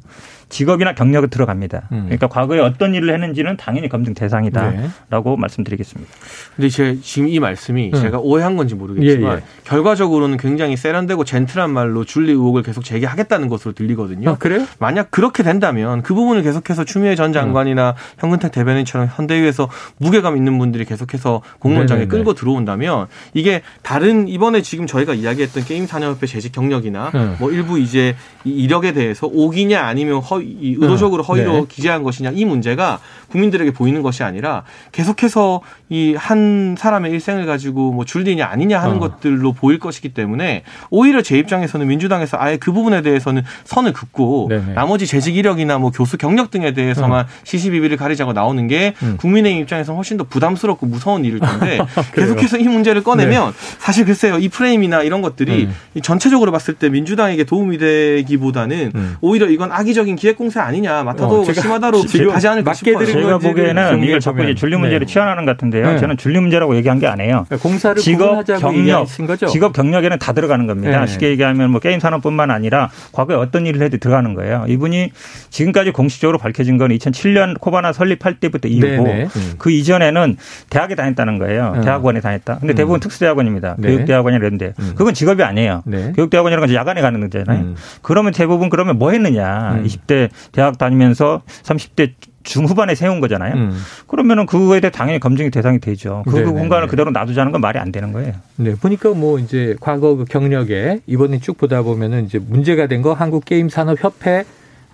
직업이나 0.49 0.95
경력이 0.95 1.29
들어갑니다. 1.29 1.89
음. 1.93 2.03
그러니까 2.05 2.27
과거에 2.29 2.59
어떤 2.59 2.95
일을 2.95 3.13
했는지는 3.13 3.57
당연히 3.57 3.89
검증 3.89 4.15
대상이다라고 4.15 5.31
네. 5.31 5.37
말씀드리겠습니다. 5.39 6.11
근데 6.57 6.69
제 6.71 6.99
지금 7.03 7.29
이 7.29 7.39
말씀이 7.39 7.91
음. 7.93 8.01
제가 8.01 8.19
오해한 8.19 8.57
건지 8.57 8.75
모르겠지만 8.75 9.33
예, 9.33 9.37
예. 9.37 9.43
결과적으로는 9.65 10.39
굉장히 10.39 10.77
세련되고 10.77 11.25
젠틀한 11.25 11.71
말로 11.71 12.05
줄리 12.05 12.33
의혹을 12.33 12.63
계속 12.63 12.83
제기하겠다는 12.83 13.49
것으로 13.49 13.75
들리거든요. 13.75 14.31
아, 14.31 14.39
그래요? 14.39 14.67
만약 14.79 15.11
그렇게 15.11 15.43
된다면 15.43 16.03
그 16.03 16.15
부분을 16.15 16.43
계속해서 16.43 16.85
추미애 16.85 17.15
전 17.15 17.33
장관이나 17.33 17.91
음. 17.91 17.95
현근택 18.19 18.53
대변인처럼 18.53 19.09
현대위에서 19.13 19.69
무게감 19.99 20.37
있는 20.37 20.59
분들이 20.59 20.85
계속해서 20.87 21.43
공무원장에 21.59 22.01
네네네. 22.01 22.11
끌고 22.11 22.35
들어온다면 22.35 23.09
이게 23.35 23.63
다른 23.83 24.29
이번에 24.29 24.63
지금 24.63 24.87
저희가 24.87 25.13
이야기했던 25.13 25.65
게임 25.65 25.87
산업협회 25.87 26.27
재직 26.27 26.53
경력이 26.53 26.88
나 26.91 27.11
음. 27.15 27.37
뭐 27.39 27.51
일부 27.51 27.79
이제 27.79 28.17
이력에 28.45 28.93
대해서 28.93 29.27
오기냐 29.27 29.81
아니면 29.83 30.21
허 30.21 30.41
의도적으로 30.41 31.23
어, 31.23 31.27
허위로 31.27 31.53
네. 31.53 31.65
기재한 31.69 32.03
것이냐 32.03 32.33
이 32.35 32.45
문제가 32.45 32.99
국민들에게 33.31 33.73
보이는 33.73 34.03
것이 34.03 34.23
아니라 34.23 34.65
계속해서 34.93 35.61
이 35.91 36.15
한 36.19 36.77
사람의 36.79 37.11
일생을 37.13 37.47
가지고 37.47 37.93
뭐 37.93 38.05
줄리냐 38.05 38.47
아니냐 38.47 38.81
하는 38.81 38.97
어. 38.97 39.01
것들로 39.01 39.53
보일 39.53 39.79
것이기 39.79 40.11
때문에 40.11 40.63
오히려 40.91 41.23
제 41.23 41.39
입장에서는 41.39 41.87
민주당에서 41.87 42.37
아예 42.39 42.57
그 42.57 42.73
부분에 42.73 43.03
대해서는 43.03 43.43
선을 43.65 43.93
긋고 43.93 44.49
네네. 44.51 44.73
나머지 44.75 45.07
재직 45.07 45.37
이력이나 45.37 45.79
뭐 45.79 45.91
교수 45.91 46.19
경력 46.19 46.51
등에 46.51 46.73
대해서만 46.73 47.25
어. 47.25 47.29
시시비비를 47.45 47.97
가리자고 47.97 48.33
나오는 48.33 48.67
게 48.67 48.95
음. 49.03 49.17
국민의힘 49.19 49.63
입장에서 49.63 49.95
훨씬 49.95 50.17
더 50.17 50.25
부담스럽고 50.25 50.87
무서운 50.87 51.25
일일 51.25 51.41
텐데 51.41 51.79
계속해서 52.15 52.59
이 52.59 52.65
문제를 52.65 53.03
꺼내면 53.03 53.53
네. 53.53 53.77
사실 53.79 54.05
글쎄요 54.05 54.39
이 54.39 54.49
프레임이나 54.49 55.03
이런 55.03 55.23
것들이 55.23 55.69
음. 55.97 56.01
전체적으로 56.03 56.53
봤을 56.53 56.75
때 56.75 56.78
민주당에게 56.87 57.45
도움이 57.45 57.79
되기보다는 57.79 58.93
음. 58.95 59.17
오히려 59.21 59.47
이건 59.49 59.73
악의적인 59.73 60.17
기 60.17 60.29
기획공세 60.29 60.61
아니냐 60.61 61.03
마타도 61.05 61.41
어, 61.41 61.53
심하다로 61.53 62.03
하지 62.33 62.49
않을까 62.49 62.75
싶어요. 62.75 63.05
제가 63.05 63.39
보기에는 63.39 64.03
이걸 64.05 64.21
자꾸 64.21 64.43
이제 64.43 64.55
준리 64.55 64.77
문제를 64.77 65.07
네. 65.07 65.13
치환하는 65.13 65.45
것 65.45 65.53
같은데요. 65.53 65.93
네. 65.93 65.99
저는 65.99 66.17
준리 66.17 66.39
문제라고 66.41 66.77
얘기한 66.77 66.99
게 66.99 67.07
아니에요. 67.07 67.47
그러니까 67.49 67.57
공사를 67.69 68.01
직업 68.01 68.45
경력, 68.45 69.07
직업 69.51 69.73
경력에는 69.73 70.19
다 70.19 70.33
들어가는 70.33 70.67
겁니다. 70.67 71.01
네. 71.01 71.07
쉽게 71.07 71.31
얘기하면 71.31 71.71
뭐 71.71 71.81
게임 71.81 72.01
산업뿐만 72.01 72.51
아니라 72.51 72.91
과거에 73.13 73.37
어떤 73.37 73.67
일을 73.67 73.83
해도 73.83 73.97
들어가는 73.97 74.35
거예요. 74.35 74.65
이분이 74.69 75.13
지금까지 75.51 75.93
공식적으로 75.93 76.39
밝혀진 76.39 76.79
건 76.79 76.91
2007년 76.91 77.59
코바나 77.59 77.93
설립할 77.93 78.41
때부터 78.41 78.69
이후고 78.69 79.05
네, 79.05 79.15
네. 79.15 79.29
음. 79.37 79.55
그 79.59 79.71
이전에는 79.71 80.37
대학에 80.71 80.95
다녔다는 80.95 81.39
거예요. 81.39 81.75
음. 81.77 81.81
대학원에 81.83 82.21
다녔다. 82.21 82.59
근데 82.59 82.75
대부분 82.75 82.99
음. 82.99 83.01
특수대학원입니다. 83.01 83.77
네. 83.79 83.89
교육대학원이라 83.89 84.49
는데 84.49 84.75
음. 84.79 84.93
그건 84.97 85.15
직업이 85.15 85.43
아니에요. 85.43 85.83
교육대학원이라는 86.17 86.68
건 86.69 86.75
야간에 86.75 87.01
가는 87.01 87.21
거잖아요. 87.21 87.61
음. 87.61 87.75
그러면 88.03 88.33
대부분 88.33 88.69
그러면 88.69 88.99
뭐 88.99 89.11
했느냐. 89.11 89.81
20대 89.85 90.29
대학 90.53 90.79
다니면서 90.79 91.43
30대 91.63 92.13
중후반에 92.45 92.95
세운 92.95 93.21
거잖아요. 93.21 93.55
음. 93.55 93.79
그러면은 94.07 94.47
그거에 94.47 94.81
대해 94.81 94.91
당연히 94.91 95.21
검증이 95.21 95.51
대상이 95.51 95.81
되죠. 95.81 96.23
그 96.27 96.37
네네네. 96.37 96.53
공간을 96.53 96.87
그대로 96.89 97.11
놔두자는 97.11 97.53
건 97.53 97.61
말이 97.61 97.79
안 97.79 97.93
되는 97.93 98.13
거예요. 98.13 98.33
네, 98.57 98.75
보니까 98.75 99.11
뭐 99.11 99.39
이제 99.39 99.77
과거 99.81 100.17
그 100.17 100.25
경력에 100.25 101.01
이번에 101.07 101.41
쭉 101.41 101.59
보다 101.59 101.83
보면은 101.83 102.25
이제 102.25 102.39
문제가 102.39 102.87
된 102.87 103.03
거 103.03 103.13
한국 103.13 103.45
게임 103.45 103.69
산업 103.69 104.03
협회 104.03 104.45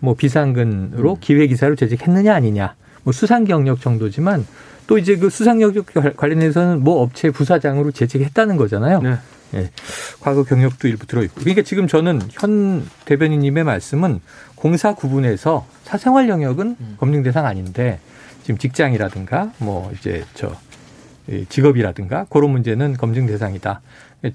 뭐 0.00 0.14
비상근으로 0.14 1.12
음. 1.12 1.16
기획 1.20 1.46
기사로 1.48 1.76
재직했느냐 1.76 2.34
아니냐. 2.34 2.74
뭐 3.04 3.12
수상 3.12 3.44
경력 3.44 3.80
정도지만 3.80 4.46
또 4.86 4.98
이제 4.98 5.16
그 5.16 5.30
수상 5.30 5.58
경력 5.58 5.86
관련해서는 6.16 6.82
뭐 6.82 7.02
업체 7.02 7.30
부사장으로 7.30 7.92
재직했다는 7.92 8.56
거잖아요. 8.56 9.00
네. 9.00 9.14
네. 9.54 9.70
과거 10.20 10.42
경력도 10.42 10.88
일부 10.88 11.06
들어있고. 11.06 11.40
그러니까 11.40 11.62
지금 11.62 11.87
저는 11.87 12.20
현 12.32 12.88
대변인님의 13.04 13.64
말씀은 13.64 14.20
공사 14.56 14.94
구분에서 14.94 15.66
사생활 15.84 16.28
영역은 16.28 16.76
음. 16.80 16.96
검증 16.99 17.23
대상 17.23 17.46
아닌데 17.46 18.00
지금 18.42 18.58
직장이라든가 18.58 19.52
뭐 19.58 19.92
이제 19.99 20.25
저 20.34 20.54
직업이라든가 21.49 22.26
그런 22.28 22.50
문제는 22.50 22.96
검증 22.96 23.26
대상이다. 23.26 23.80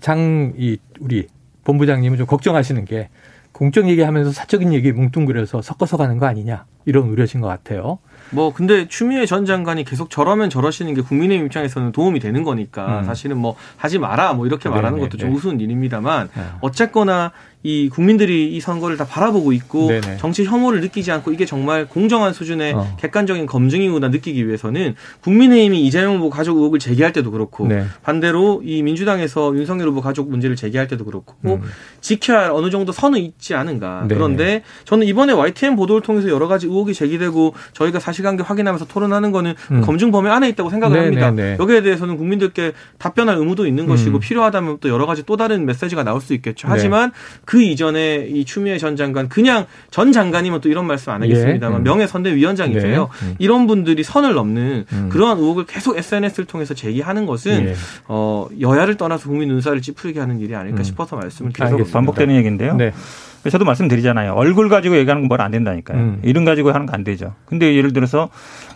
장 0.01 0.53
이 0.57 0.77
우리 0.99 1.27
본부장님은 1.63 2.17
좀 2.17 2.27
걱정하시는 2.27 2.85
게 2.85 3.09
공적 3.51 3.89
얘기하면서 3.89 4.31
사적인 4.31 4.73
얘기 4.73 4.91
뭉뚱그려서 4.91 5.61
섞어서 5.61 5.97
가는 5.97 6.17
거 6.17 6.25
아니냐 6.25 6.65
이런 6.85 7.09
우려신 7.09 7.41
것 7.41 7.47
같아요. 7.47 7.99
뭐 8.31 8.53
근데 8.53 8.87
추미애 8.87 9.25
전 9.25 9.45
장관이 9.45 9.83
계속 9.83 10.09
저러면 10.09 10.49
저러시는 10.49 10.93
게 10.93 11.01
국민의힘 11.01 11.45
입장에서는 11.47 11.91
도움이 11.91 12.19
되는 12.19 12.43
거니까 12.43 12.99
음. 12.99 13.03
사실은 13.05 13.37
뭐 13.37 13.55
하지 13.77 13.99
마라 13.99 14.33
뭐 14.33 14.45
이렇게 14.45 14.69
말하는 14.69 14.97
네네, 14.97 15.09
것도 15.09 15.17
좀 15.17 15.29
네. 15.29 15.35
우스운 15.35 15.59
일입니다만 15.59 16.29
네. 16.33 16.43
어쨌거나 16.61 17.31
이 17.61 17.89
국민들이 17.89 18.55
이 18.55 18.61
선거를 18.61 18.95
다 18.95 19.05
바라보고 19.05 19.51
있고 19.51 19.87
네네. 19.87 20.17
정치 20.17 20.45
혐오를 20.45 20.79
느끼지 20.79 21.11
않고 21.11 21.33
이게 21.33 21.45
정말 21.45 21.87
공정한 21.87 22.31
수준의 22.31 22.73
어. 22.73 22.95
객관적인 22.97 23.47
검증이구나 23.47 24.07
느끼기 24.07 24.47
위해서는 24.47 24.95
국민의힘이 25.21 25.85
이재명 25.85 26.15
후보 26.15 26.29
가족 26.29 26.55
의혹을 26.55 26.79
제기할 26.79 27.11
때도 27.11 27.31
그렇고 27.31 27.67
네. 27.67 27.83
반대로 28.01 28.61
이 28.63 28.81
민주당에서 28.81 29.53
윤석열 29.55 29.89
후보 29.89 29.99
가족 29.99 30.29
문제를 30.29 30.55
제기할 30.55 30.87
때도 30.87 31.03
그렇고 31.03 31.35
음. 31.43 31.61
지켜야 31.99 32.43
할 32.43 32.51
어느 32.51 32.69
정도 32.69 32.93
선은 32.93 33.19
있지 33.19 33.55
않은가. 33.55 34.05
네네. 34.07 34.15
그런데 34.15 34.63
저는 34.85 35.05
이번에 35.05 35.33
YTN 35.33 35.75
보도를 35.75 36.01
통해서 36.01 36.29
여러 36.29 36.47
가지 36.47 36.65
의혹이 36.65 36.93
제기되고 36.93 37.55
저희가 37.73 37.99
사실관계 37.99 38.43
확인하면서 38.43 38.85
토론하는 38.85 39.33
거는 39.33 39.55
음. 39.71 39.81
검증 39.81 40.11
범위 40.11 40.29
안에 40.29 40.47
있다고 40.47 40.69
생각을 40.69 40.97
네네네. 40.97 41.21
합니다. 41.21 41.57
여기에 41.59 41.81
대해서는 41.81 42.15
국민들께 42.15 42.71
답변할 42.99 43.35
의무도 43.35 43.67
있는 43.67 43.83
음. 43.83 43.89
것이고 43.89 44.19
필요하다면 44.19 44.77
또 44.79 44.87
여러 44.87 45.05
가지 45.05 45.23
또 45.23 45.35
다른 45.35 45.65
메시지가 45.65 46.03
나올 46.03 46.21
수 46.21 46.33
있겠죠. 46.33 46.69
하지만 46.69 47.11
네. 47.11 47.48
그 47.49 47.63
이전에 47.63 48.27
이 48.29 48.45
추미애 48.45 48.77
전 48.77 48.95
장관 48.95 49.27
그냥 49.27 49.65
전 49.89 50.11
장관이면 50.11 50.61
또 50.61 50.69
이런 50.69 50.85
말씀 50.85 51.11
안 51.11 51.23
하겠습니다만 51.23 51.79
예. 51.79 51.83
명예 51.83 52.05
선대위원장이세요. 52.05 53.09
네. 53.21 53.25
음. 53.25 53.35
이런 53.39 53.65
분들이 53.65 54.03
선을 54.03 54.35
넘는 54.35 54.85
음. 54.93 55.09
그러한 55.09 55.39
의혹을 55.39 55.65
계속 55.65 55.97
SNS를 55.97 56.45
통해서 56.45 56.75
제기하는 56.75 57.25
것은 57.25 57.69
예. 57.69 57.75
어, 58.07 58.47
여야를 58.61 58.97
떠나서 58.97 59.29
국민 59.29 59.47
눈살을 59.49 59.81
찌푸리게 59.81 60.19
하는 60.19 60.39
일이 60.39 60.53
아닐까 60.53 60.81
음. 60.81 60.83
싶어서 60.83 61.15
말씀을 61.15 61.51
계속 61.51 61.91
반복되는 61.91 62.35
얘기인데요. 62.35 62.75
네. 62.75 62.93
저도 63.49 63.65
말씀드리잖아요. 63.65 64.33
얼굴 64.33 64.69
가지고 64.69 64.97
얘기하는 64.97 65.27
건 65.27 65.29
뭘 65.29 65.43
안 65.43 65.49
된다니까요. 65.49 65.97
음. 65.97 66.19
이름 66.23 66.45
가지고 66.45 66.71
하는 66.71 66.85
거 66.85 66.93
안 66.93 67.03
되죠. 67.03 67.33
근데 67.45 67.73
예를 67.73 67.93
들어서 67.93 68.29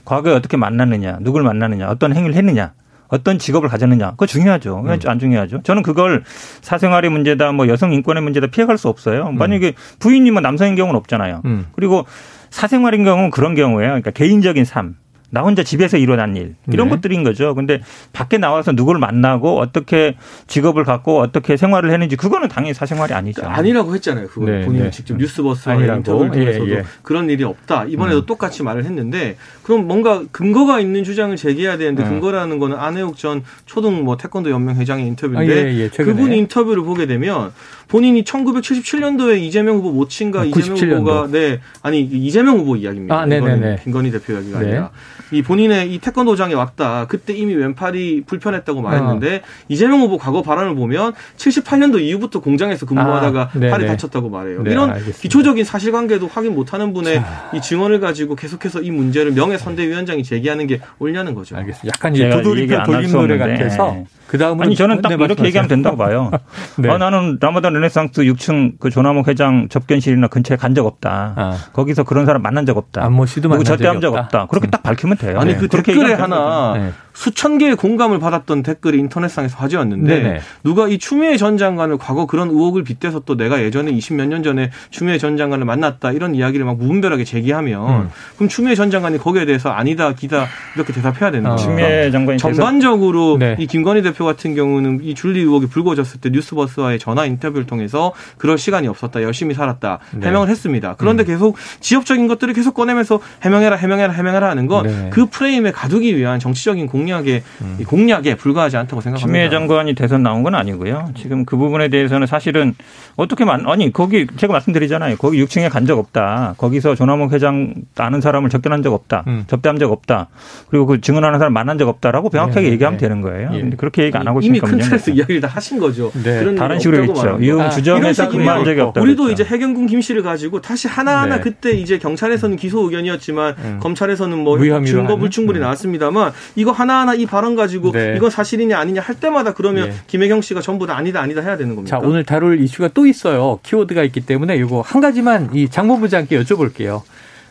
과거에 0.03 0.33
어떻게 0.33 0.57
만났느냐, 0.57 1.19
누굴 1.21 1.43
만났느냐, 1.43 1.89
어떤 1.89 2.15
행위를 2.15 2.33
했느냐. 2.35 2.73
어떤 3.13 3.37
직업을 3.37 3.69
가졌느냐. 3.69 4.11
그거 4.11 4.25
중요하죠. 4.25 4.83
음. 4.85 4.99
안 5.05 5.19
중요하죠. 5.19 5.61
저는 5.61 5.83
그걸 5.83 6.23
사생활의 6.61 7.11
문제다, 7.11 7.51
뭐 7.51 7.67
여성 7.67 7.93
인권의 7.93 8.23
문제다 8.23 8.47
피해갈 8.47 8.79
수 8.79 8.87
없어요. 8.87 9.27
음. 9.27 9.35
만약에 9.37 9.73
부인이면 9.99 10.41
남성인 10.41 10.75
경우는 10.75 10.97
없잖아요. 10.97 11.43
음. 11.45 11.67
그리고 11.75 12.05
사생활인 12.49 13.03
경우는 13.03 13.29
그런 13.29 13.53
경우예요. 13.53 13.89
그러니까 13.89 14.09
개인적인 14.09 14.65
삶. 14.65 14.95
나 15.33 15.41
혼자 15.41 15.63
집에서 15.63 15.97
일어난 15.97 16.35
일 16.35 16.53
이런 16.71 16.89
네. 16.89 16.95
것들인 16.95 17.23
거죠. 17.23 17.55
근데 17.55 17.81
밖에 18.13 18.37
나와서 18.37 18.71
누구를 18.71 18.99
만나고 18.99 19.57
어떻게 19.57 20.15
직업을 20.45 20.83
갖고 20.83 21.21
어떻게 21.21 21.57
생활을 21.57 21.91
했는지 21.91 22.15
그거는 22.15 22.49
당연히 22.49 22.75
사생활이 22.75 23.15
아니죠. 23.15 23.41
아니라고 23.43 23.95
했잖아요. 23.95 24.27
그거 24.27 24.45
네, 24.45 24.63
본인이 24.63 24.83
네. 24.83 24.91
직접 24.91 25.17
뉴스버스와 25.17 25.73
인터뷰를 25.73 26.29
통해서도 26.29 26.69
예, 26.69 26.73
예. 26.75 26.83
그런 27.01 27.31
일이 27.31 27.43
없다. 27.43 27.85
이번에도 27.85 28.19
음. 28.19 28.25
똑같이 28.27 28.61
말을 28.61 28.85
했는데 28.85 29.35
그럼 29.63 29.87
뭔가 29.87 30.21
근거가 30.31 30.79
있는 30.79 31.03
주장을 31.03 31.35
제기해야 31.35 31.77
되는데 31.77 32.03
음. 32.03 32.09
근거라는 32.09 32.59
거는 32.59 32.77
안혜욱 32.77 33.17
전 33.17 33.43
초등 33.65 34.03
뭐 34.03 34.17
태권도 34.17 34.51
연맹 34.51 34.75
회장의 34.75 35.07
인터뷰인데 35.07 35.51
아, 35.51 35.65
예, 35.65 35.79
예 35.79 35.87
그분 35.89 36.31
인터뷰를 36.31 36.83
보게 36.83 37.07
되면 37.07 37.51
본인이 37.87 38.23
1977년도에 38.23 39.39
이재명 39.41 39.77
후보 39.77 39.91
모친가 39.91 40.41
아, 40.41 40.45
이재명 40.45 40.99
후보가 40.99 41.27
네 41.31 41.59
아니 41.81 42.01
이재명 42.01 42.57
후보 42.57 42.75
이야기입니다. 42.75 43.19
아, 43.19 43.25
네네네. 43.25 43.81
김건희 43.83 44.11
대표 44.11 44.33
이야기가 44.33 44.59
네. 44.59 44.65
아니라 44.65 44.91
이 45.31 45.41
본인의 45.41 45.93
이 45.93 45.99
태권도장에 45.99 46.53
왔다. 46.53 47.05
그때 47.07 47.33
이미 47.33 47.55
왼팔이 47.55 48.23
불편했다고 48.25 48.81
말했는데 48.81 49.35
어. 49.37 49.39
이재명 49.67 50.01
후보 50.01 50.17
과거 50.17 50.41
발언을 50.41 50.75
보면 50.75 51.13
78년도 51.37 51.99
이후부터 52.01 52.39
공장에서 52.39 52.85
근무하다가 52.85 53.41
아, 53.41 53.59
팔이 53.59 53.87
다쳤다고 53.87 54.29
말해요. 54.29 54.63
네, 54.63 54.71
이런 54.71 54.89
알겠습니다. 54.89 55.19
기초적인 55.19 55.65
사실관계도 55.65 56.27
확인 56.27 56.53
못하는 56.53 56.93
분의 56.93 57.15
자. 57.15 57.51
이 57.53 57.61
증언을 57.61 57.99
가지고 57.99 58.35
계속해서 58.35 58.81
이 58.81 58.91
문제를 58.91 59.31
명예 59.31 59.57
선대위원장이 59.57 60.23
제기하는 60.23 60.67
게 60.67 60.79
옳냐는 60.99 61.33
거죠. 61.33 61.55
알겠습니다. 61.57 61.87
약간 61.97 62.15
이제 62.15 62.29
도돌이표 62.29 62.83
돌림 62.83 63.11
노래 63.11 63.37
같아서 63.37 64.03
그 64.27 64.37
다음은 64.37 64.65
아니 64.65 64.75
저는 64.75 65.01
딱 65.01 65.11
이렇게 65.11 65.43
얘기하면 65.43 65.67
된다고 65.67 65.95
봐요. 65.97 66.31
네. 66.79 66.89
아, 66.89 66.97
나는 66.97 67.37
라마단 67.39 67.72
르네상스 67.73 68.21
6층 68.21 68.73
그 68.79 68.89
조남욱 68.89 69.27
회장 69.27 69.67
접견실이나 69.69 70.27
근처에 70.27 70.57
간 70.57 70.73
적 70.73 70.85
없다. 70.85 71.33
아. 71.35 71.57
거기서 71.73 72.03
그런 72.03 72.25
사람 72.25 72.41
만난 72.41 72.65
적 72.65 72.77
없다. 72.77 73.03
안모 73.05 73.25
씨도 73.27 73.49
만난 73.49 73.63
적이 73.65 73.85
없다. 73.87 73.99
적 73.99 74.13
없다. 74.13 74.45
그렇게 74.47 74.67
음. 74.67 74.71
딱 74.71 74.81
밝히면 74.83 75.17
돼요. 75.17 75.39
아니 75.39 75.53
네. 75.53 75.59
그 75.59 75.67
댓글에 75.67 76.13
하나 76.13 76.73
네. 76.75 76.91
수천 77.13 77.59
개의 77.59 77.75
공감을 77.75 78.19
받았던 78.19 78.63
댓글이 78.63 78.97
인터넷상에서 78.97 79.57
화제였는데 79.57 80.21
네네. 80.21 80.41
누가 80.63 80.87
이 80.87 80.97
추미애 80.97 81.37
전 81.37 81.57
장관을 81.57 81.97
과거 81.97 82.25
그런 82.25 82.49
의혹을 82.49 82.83
빗대서 82.83 83.21
또 83.25 83.37
내가 83.37 83.61
예전에 83.61 83.91
20몇 83.91 84.27
년 84.27 84.43
전에 84.43 84.71
추미애 84.89 85.17
전 85.17 85.37
장관을 85.37 85.65
만났다 85.65 86.11
이런 86.11 86.33
이야기를 86.35 86.65
막 86.65 86.77
무분별하게 86.77 87.23
제기하면 87.23 87.89
음. 87.89 88.09
그럼 88.35 88.49
추미애 88.49 88.75
전 88.75 88.89
장관이 88.89 89.19
거기에 89.19 89.45
대해서 89.45 89.69
아니다 89.69 90.13
기다 90.13 90.47
이렇게 90.75 90.91
대답해야 90.91 91.31
되는 91.31 91.49
거죠. 91.49 91.65
추미애 91.65 92.09
장관이 92.09 92.39
전반적으로 92.39 93.37
네. 93.37 93.55
이 93.59 93.67
김건희 93.67 94.01
대표 94.01 94.25
같은 94.25 94.55
경우는 94.55 95.01
이 95.03 95.13
줄리 95.13 95.41
의혹이 95.41 95.67
불거졌을 95.67 96.19
때 96.19 96.29
뉴스버스와의 96.31 96.97
전화 96.97 97.25
인터뷰를 97.25 97.67
통해서 97.67 98.13
그럴 98.37 98.57
시간이 98.57 98.87
없었다 98.87 99.21
열심히 99.21 99.53
살았다 99.53 99.99
네. 100.15 100.27
해명을 100.27 100.49
했습니다. 100.49 100.95
그런데 100.97 101.23
음. 101.23 101.27
계속 101.27 101.57
지역적인 101.79 102.27
것들을 102.27 102.53
계속 102.53 102.73
꺼내면서 102.73 103.19
해명해라 103.43 103.75
해명해라 103.75 104.13
해명해라 104.13 104.49
하는 104.49 104.67
건그 104.67 104.87
네. 104.87 105.09
그 105.11 105.27
프레임에 105.27 105.71
가두기 105.71 106.17
위한 106.17 106.39
정치적인 106.39 106.87
공 106.87 107.02
공약에 107.03 107.43
음. 107.61 107.77
공약에 107.85 108.35
불과하지 108.35 108.77
않다고 108.77 109.01
생각합니다. 109.01 109.27
추미애 109.27 109.49
장관이 109.49 109.93
대선 109.93 110.23
나온 110.23 110.41
건 110.43 110.55
아니고요. 110.55 111.09
지금 111.15 111.43
그 111.45 111.57
부분에 111.57 111.89
대해서는 111.89 112.27
사실은 112.27 112.75
어떻게 113.15 113.45
만 113.45 113.65
아니 113.67 113.91
거기 113.91 114.25
제가 114.37 114.53
말씀드리잖아요. 114.53 115.17
거기 115.17 115.43
6층에 115.43 115.69
간 115.69 115.83
적 115.83 115.99
없다. 115.99 116.55
거기서 116.57 116.95
조남욱 116.95 117.33
회장 117.33 117.73
아는 117.97 118.21
사람을 118.21 118.49
접견한 118.49 118.83
적 118.83 118.93
없다. 118.93 119.25
음. 119.27 119.43
접대한 119.47 119.77
적 119.77 119.91
없다. 119.91 120.29
그리고 120.69 120.85
그 120.85 121.01
증언하는 121.01 121.39
사람 121.39 121.51
만난 121.51 121.77
적 121.77 121.89
없다라고 121.89 122.29
명확하게 122.31 122.61
네, 122.67 122.71
얘기하면 122.71 122.97
네. 122.97 123.05
되는 123.05 123.19
거예요. 123.21 123.49
예. 123.53 123.59
근데 123.59 123.75
그렇게 123.75 124.03
얘기 124.03 124.17
안 124.17 124.25
하고 124.25 124.39
있으니까 124.39 124.65
이미 124.69 124.79
큰 124.79 124.87
틀에서 124.87 125.11
이야기를 125.11 125.41
다 125.41 125.49
하신 125.49 125.79
거죠. 125.79 126.09
네. 126.23 126.39
그런 126.39 126.55
다른 126.55 126.79
식으로 126.79 127.03
했죠. 127.03 127.37
이용 127.41 127.59
아, 127.59 127.69
주점에서 127.69 128.29
근무한 128.29 128.63
적이 128.63 128.79
없다. 128.79 129.01
우리도 129.01 129.23
그랬죠. 129.23 129.43
이제 129.43 129.53
해경군 129.53 129.87
김 129.87 129.99
씨를 129.99 130.23
가지고 130.23 130.61
다시 130.61 130.87
하나하나 130.87 131.35
네. 131.35 131.41
그때 131.41 131.71
이제 131.71 131.97
경찰에서는 131.97 132.55
기소 132.55 132.79
의견이었지만 132.85 133.55
음. 133.57 133.79
검찰에서는 133.81 134.37
뭐 134.37 134.57
증거 134.85 135.17
불충분히 135.17 135.59
음. 135.59 135.63
나왔습니다만 135.63 136.31
이거 136.55 136.71
하나 136.71 136.92
하나 137.01 137.13
이 137.13 137.25
발언 137.25 137.55
가지고 137.55 137.73
가지고 137.73 137.91
네. 137.91 138.13
이건 138.15 138.29
사실이냐 138.29 138.77
아니냐 138.77 139.01
할 139.01 139.19
때마다 139.19 139.53
그러면 139.53 139.89
네. 139.89 139.95
김혜경 140.07 140.41
씨가 140.41 140.61
전부 140.61 140.85
다 140.85 140.95
아니다 140.95 141.21
아니다 141.21 141.41
해야 141.41 141.57
되는 141.57 141.75
겁니다. 141.75 141.99
자 141.99 142.05
오늘 142.05 142.23
다룰 142.23 142.59
이슈가 142.61 142.89
또 142.93 143.05
있어요. 143.05 143.59
키워드가 143.63 144.03
있기 144.03 144.21
때문에 144.21 144.55
이거 144.55 144.81
한 144.81 145.01
가지만 145.01 145.49
이 145.53 145.67
장본부장께 145.69 146.41
여쭤볼게요. 146.41 147.01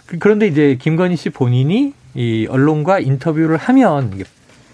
그, 0.06 0.18
그런데 0.18 0.46
이제 0.46 0.78
김건희 0.80 1.16
씨 1.16 1.30
본인이 1.30 1.94
이 2.14 2.46
언론과 2.48 3.00
인터뷰를 3.00 3.56
하면 3.56 4.22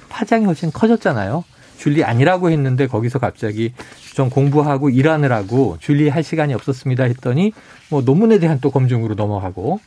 파장이 0.08 0.44
훨씬 0.44 0.70
커졌잖아요. 0.72 1.44
줄리 1.78 2.02
아니라고 2.02 2.50
했는데 2.50 2.88
거기서 2.88 3.20
갑자기 3.20 3.72
좀 4.14 4.30
공부하고 4.30 4.90
일하느라고 4.90 5.76
줄리 5.78 6.08
할 6.08 6.24
시간이 6.24 6.52
없었습니다 6.54 7.04
했더니 7.04 7.52
뭐 7.88 8.02
논문에 8.02 8.40
대한 8.40 8.58
또 8.60 8.72
검증으로 8.72 9.14
넘어가고 9.14 9.78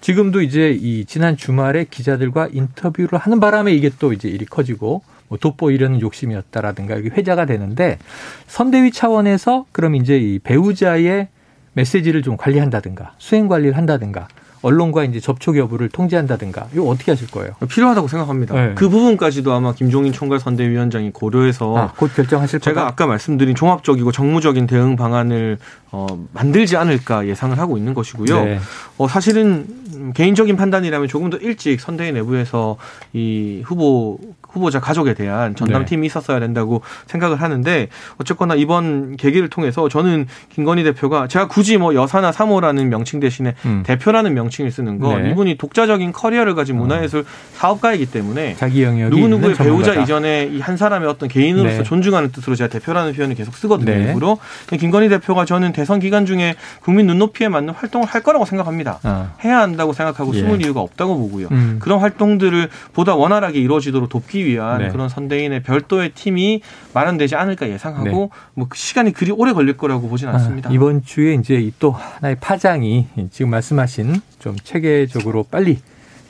지금도 0.00 0.42
이제 0.42 0.70
이 0.70 1.04
지난 1.04 1.36
주말에 1.36 1.84
기자들과 1.84 2.48
인터뷰를 2.52 3.18
하는 3.18 3.40
바람에 3.40 3.72
이게 3.72 3.90
또 3.98 4.12
이제 4.12 4.28
일이 4.28 4.44
커지고 4.44 5.02
뭐 5.28 5.38
돋보이려는 5.38 6.00
욕심이었다라든가 6.00 6.96
이게 6.96 7.10
회자가 7.10 7.46
되는데 7.46 7.98
선대위 8.46 8.92
차원에서 8.92 9.66
그럼 9.72 9.94
이제 9.94 10.18
이 10.18 10.38
배우자의 10.38 11.28
메시지를 11.74 12.22
좀 12.22 12.36
관리한다든가 12.36 13.14
수행 13.18 13.48
관리를 13.48 13.76
한다든가 13.76 14.28
언론과 14.62 15.04
이제 15.04 15.20
접촉 15.20 15.56
여부를 15.56 15.88
통제한다든가 15.88 16.68
이거 16.72 16.84
어떻게 16.84 17.12
하실 17.12 17.30
거예요? 17.30 17.52
필요하다고 17.68 18.08
생각합니다. 18.08 18.54
네. 18.54 18.74
그 18.74 18.88
부분까지도 18.88 19.52
아마 19.52 19.72
김종인 19.72 20.12
총괄 20.12 20.40
선대위원장이 20.40 21.10
고려해서 21.12 21.76
아, 21.76 21.92
곧 21.96 22.14
결정하실 22.14 22.60
제가 22.60 22.80
거다? 22.80 22.86
아까 22.88 23.06
말씀드린 23.06 23.54
종합적이고 23.54 24.12
정무적인 24.12 24.66
대응 24.66 24.96
방안을 24.96 25.58
어, 25.90 26.06
만들지 26.32 26.76
않을까 26.76 27.26
예상을 27.26 27.58
하고 27.58 27.76
있는 27.76 27.94
것이고요. 27.94 28.44
네. 28.44 28.58
어, 28.98 29.08
사실은 29.08 30.12
개인적인 30.14 30.56
판단이라면 30.56 31.08
조금 31.08 31.30
더 31.30 31.36
일찍 31.38 31.80
선대위 31.80 32.12
내부에서 32.12 32.76
이 33.12 33.62
후보 33.64 34.18
후보자 34.48 34.80
가족에 34.80 35.14
대한 35.14 35.56
전담팀이 35.56 36.02
네. 36.02 36.06
있었어야 36.06 36.38
된다고 36.40 36.82
생각을 37.06 37.40
하는데 37.40 37.88
어쨌거나 38.18 38.54
이번 38.54 39.16
계기를 39.16 39.48
통해서 39.48 39.88
저는 39.88 40.26
김건희 40.50 40.84
대표가 40.84 41.26
제가 41.26 41.48
굳이 41.48 41.76
뭐 41.76 41.94
여사나 41.94 42.30
사모라는 42.32 42.88
명칭 42.88 43.18
대신에 43.20 43.54
음. 43.66 43.82
대표라는 43.84 44.34
명칭을 44.34 44.70
쓰는 44.70 45.00
건 45.00 45.24
네. 45.24 45.30
이분이 45.30 45.56
독자적인 45.58 46.12
커리어를 46.12 46.54
가진 46.54 46.76
어. 46.76 46.78
문화예술 46.80 47.24
사업가이기 47.54 48.06
때문에 48.06 48.54
자기 48.56 48.84
영역이 48.84 49.14
누구누구의 49.16 49.54
배우자 49.54 49.94
이전에 49.94 50.48
이 50.52 50.68
한 50.68 50.76
사람의 50.76 51.08
어떤 51.08 51.30
개인으로서 51.30 51.78
네. 51.78 51.82
존중하는 51.82 52.30
뜻으로 52.30 52.54
제가 52.54 52.68
대표라는 52.68 53.14
표현을 53.14 53.34
계속 53.34 53.56
쓰거든요. 53.56 53.90
네. 53.90 54.04
일부러 54.04 54.36
김건희 54.78 55.08
대표가 55.08 55.46
저는 55.46 55.72
대선 55.72 55.98
기간 55.98 56.26
중에 56.26 56.56
국민 56.82 57.06
눈높이에 57.06 57.48
맞는 57.48 57.72
활동을 57.72 58.06
할 58.06 58.22
거라고 58.22 58.44
생각합니다. 58.44 58.98
어. 59.02 59.32
해야 59.42 59.60
한다고 59.60 59.94
생각하고 59.94 60.34
예. 60.34 60.40
숨을 60.40 60.62
이유가 60.62 60.80
없다고 60.80 61.16
보고요. 61.16 61.48
음. 61.52 61.78
그런 61.80 62.00
활동들을 62.00 62.68
보다 62.92 63.14
원활하게 63.14 63.60
이루어지도록 63.60 64.10
돕기 64.10 64.37
위한 64.44 64.78
네. 64.78 64.88
그런 64.88 65.08
선대인의 65.08 65.62
별도의 65.62 66.10
팀이 66.10 66.62
마련되지 66.94 67.36
않을까 67.36 67.68
예상하고 67.68 68.04
네. 68.04 68.28
뭐그 68.54 68.76
시간이 68.76 69.12
그리 69.12 69.30
오래 69.30 69.52
걸릴 69.52 69.76
거라고 69.76 70.08
보지는 70.08 70.32
아, 70.32 70.36
않습니다. 70.36 70.70
이번 70.72 71.02
주에 71.04 71.34
이제 71.34 71.70
또 71.78 71.90
하나의 71.92 72.36
파장이 72.40 73.06
지금 73.30 73.50
말씀하신 73.50 74.20
좀 74.38 74.56
체계적으로 74.62 75.44
빨리 75.44 75.78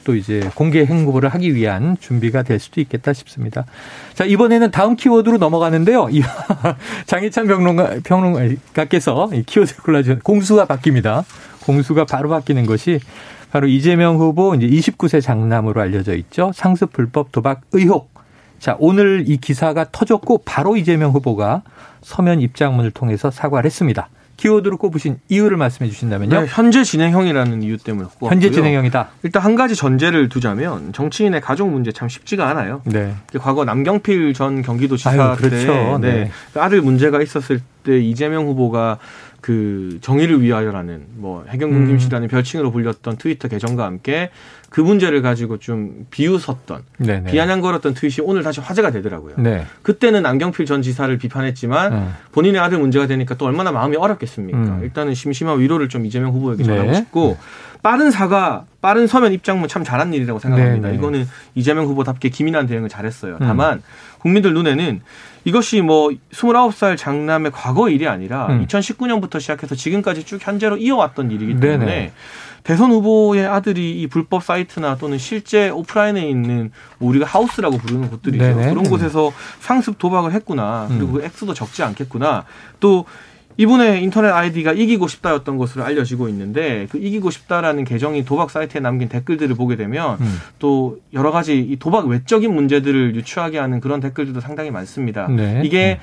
또 0.08 0.16
이제 0.16 0.48
공개 0.54 0.86
행보를 0.86 1.28
하기 1.28 1.54
위한 1.54 1.98
준비가 2.00 2.42
될 2.42 2.58
수도 2.58 2.80
있겠다 2.80 3.12
싶습니다. 3.12 3.66
자, 4.14 4.24
이번에는 4.24 4.70
다음 4.70 4.96
키워드로 4.96 5.36
넘어가는데요. 5.36 6.08
장희찬 7.04 7.46
평론가, 7.46 7.96
평론가께서 8.04 9.28
키워드 9.44 9.82
골라주 9.82 10.20
공수가 10.22 10.64
바뀝니다. 10.64 11.24
공수가 11.64 12.06
바로 12.06 12.30
바뀌는 12.30 12.64
것이 12.64 13.00
바로 13.50 13.66
이재명 13.66 14.16
후보 14.16 14.54
이제 14.54 14.66
29세 14.66 15.22
장남으로 15.22 15.80
알려져 15.80 16.14
있죠. 16.16 16.52
상습 16.54 16.92
불법 16.92 17.32
도박 17.32 17.62
의혹. 17.72 18.10
자, 18.58 18.76
오늘 18.78 19.24
이 19.26 19.36
기사가 19.36 19.86
터졌고 19.90 20.42
바로 20.44 20.76
이재명 20.76 21.12
후보가 21.12 21.62
서면 22.02 22.40
입장문을 22.40 22.90
통해서 22.90 23.30
사과를 23.30 23.66
했습니다. 23.66 24.08
키워드로 24.38 24.76
꼽으신 24.76 25.18
이유를 25.28 25.56
말씀해 25.56 25.90
주신다면요. 25.90 26.40
네, 26.40 26.46
현재 26.48 26.84
진행형이라는 26.84 27.62
이유 27.64 27.76
때문에 27.76 28.06
꼽았고요. 28.06 28.30
현재 28.30 28.50
진행형이다. 28.50 29.08
일단 29.24 29.42
한 29.42 29.56
가지 29.56 29.74
전제를 29.74 30.28
두자면 30.28 30.92
정치인의 30.92 31.40
가족 31.40 31.68
문제 31.68 31.90
참 31.90 32.08
쉽지가 32.08 32.48
않아요. 32.48 32.80
네. 32.84 33.14
과거 33.40 33.64
남경필 33.64 34.34
전 34.34 34.62
경기도지사 34.62 35.10
아유, 35.10 35.36
그렇죠. 35.36 35.66
때 35.66 35.98
네. 36.00 36.30
네. 36.54 36.60
아들 36.60 36.80
문제가 36.80 37.20
있었을 37.20 37.60
때 37.82 37.98
이재명 37.98 38.46
후보가 38.46 38.98
그 39.40 39.98
정의를 40.00 40.42
위하여라는 40.42 41.02
뭐 41.14 41.44
해경군 41.48 41.82
음. 41.82 41.86
김씨라는 41.86 42.28
별칭으로 42.28 42.72
불렸던 42.72 43.16
트위터 43.18 43.48
계정과 43.48 43.84
함께 43.84 44.30
그 44.68 44.80
문제를 44.80 45.22
가지고 45.22 45.58
좀 45.58 46.06
비웃었던 46.10 46.82
네네. 46.98 47.30
비아냥거렸던 47.30 47.94
트윗이 47.94 48.16
오늘 48.22 48.42
다시 48.42 48.60
화제가 48.60 48.90
되더라고요. 48.90 49.36
네. 49.38 49.64
그때는 49.82 50.26
안경필 50.26 50.66
전 50.66 50.82
지사를 50.82 51.16
비판했지만 51.16 51.92
음. 51.92 52.14
본인의 52.32 52.60
아들 52.60 52.78
문제가 52.78 53.06
되니까 53.06 53.36
또 53.36 53.46
얼마나 53.46 53.72
마음이 53.72 53.96
어렵겠습니까? 53.96 54.58
음. 54.58 54.80
일단은 54.82 55.14
심심한 55.14 55.60
위로를 55.60 55.88
좀 55.88 56.04
이재명 56.04 56.32
후보에게 56.32 56.64
전하고 56.64 56.90
네. 56.90 56.94
싶고 56.94 57.38
빠른 57.82 58.10
사과, 58.10 58.64
빠른 58.82 59.06
서면 59.06 59.32
입장문 59.32 59.68
참 59.68 59.84
잘한 59.84 60.12
일이라고 60.12 60.40
생각합니다. 60.40 60.88
네네. 60.88 60.98
이거는 60.98 61.28
이재명 61.54 61.86
후보답게 61.86 62.28
기민한 62.28 62.66
대응을 62.66 62.88
잘했어요. 62.88 63.34
음. 63.34 63.46
다만 63.46 63.82
국민들 64.18 64.52
눈에는 64.52 65.00
이것이 65.44 65.80
뭐 65.80 66.10
29살 66.32 66.96
장남의 66.96 67.52
과거 67.52 67.88
일이 67.88 68.06
아니라 68.06 68.46
음. 68.48 68.66
2019년부터 68.66 69.40
시작해서 69.40 69.74
지금까지 69.74 70.24
쭉 70.24 70.38
현재로 70.40 70.76
이어왔던 70.76 71.30
일이기 71.30 71.60
때문에 71.60 71.86
네네. 71.86 72.12
대선 72.64 72.90
후보의 72.90 73.46
아들이 73.46 74.00
이 74.02 74.06
불법 74.08 74.42
사이트나 74.42 74.96
또는 74.96 75.16
실제 75.16 75.70
오프라인에 75.70 76.28
있는 76.28 76.70
뭐 76.98 77.08
우리가 77.08 77.24
하우스라고 77.24 77.78
부르는 77.78 78.10
곳들이죠. 78.10 78.44
네네. 78.44 78.70
그런 78.70 78.84
곳에서 78.84 79.32
상습 79.60 79.98
도박을 79.98 80.32
했구나. 80.32 80.86
그리고 80.88 81.06
음. 81.06 81.12
그 81.14 81.24
액수도 81.24 81.54
적지 81.54 81.82
않겠구나. 81.82 82.44
또 82.80 83.06
이분의 83.58 84.04
인터넷 84.04 84.30
아이디가 84.30 84.72
이기고 84.72 85.08
싶다였던 85.08 85.58
것으로 85.58 85.84
알려지고 85.84 86.28
있는데 86.28 86.86
그 86.90 86.98
이기고 86.98 87.30
싶다라는 87.30 87.84
계정이 87.84 88.24
도박 88.24 88.50
사이트에 88.50 88.80
남긴 88.80 89.08
댓글들을 89.08 89.54
보게 89.56 89.74
되면 89.74 90.16
음. 90.20 90.38
또 90.60 91.00
여러 91.12 91.32
가지 91.32 91.58
이 91.58 91.76
도박 91.76 92.06
외적인 92.06 92.54
문제들을 92.54 93.16
유추하게 93.16 93.58
하는 93.58 93.80
그런 93.80 94.00
댓글들도 94.00 94.40
상당히 94.40 94.70
많습니다. 94.70 95.26
네. 95.26 95.62
이게 95.64 95.98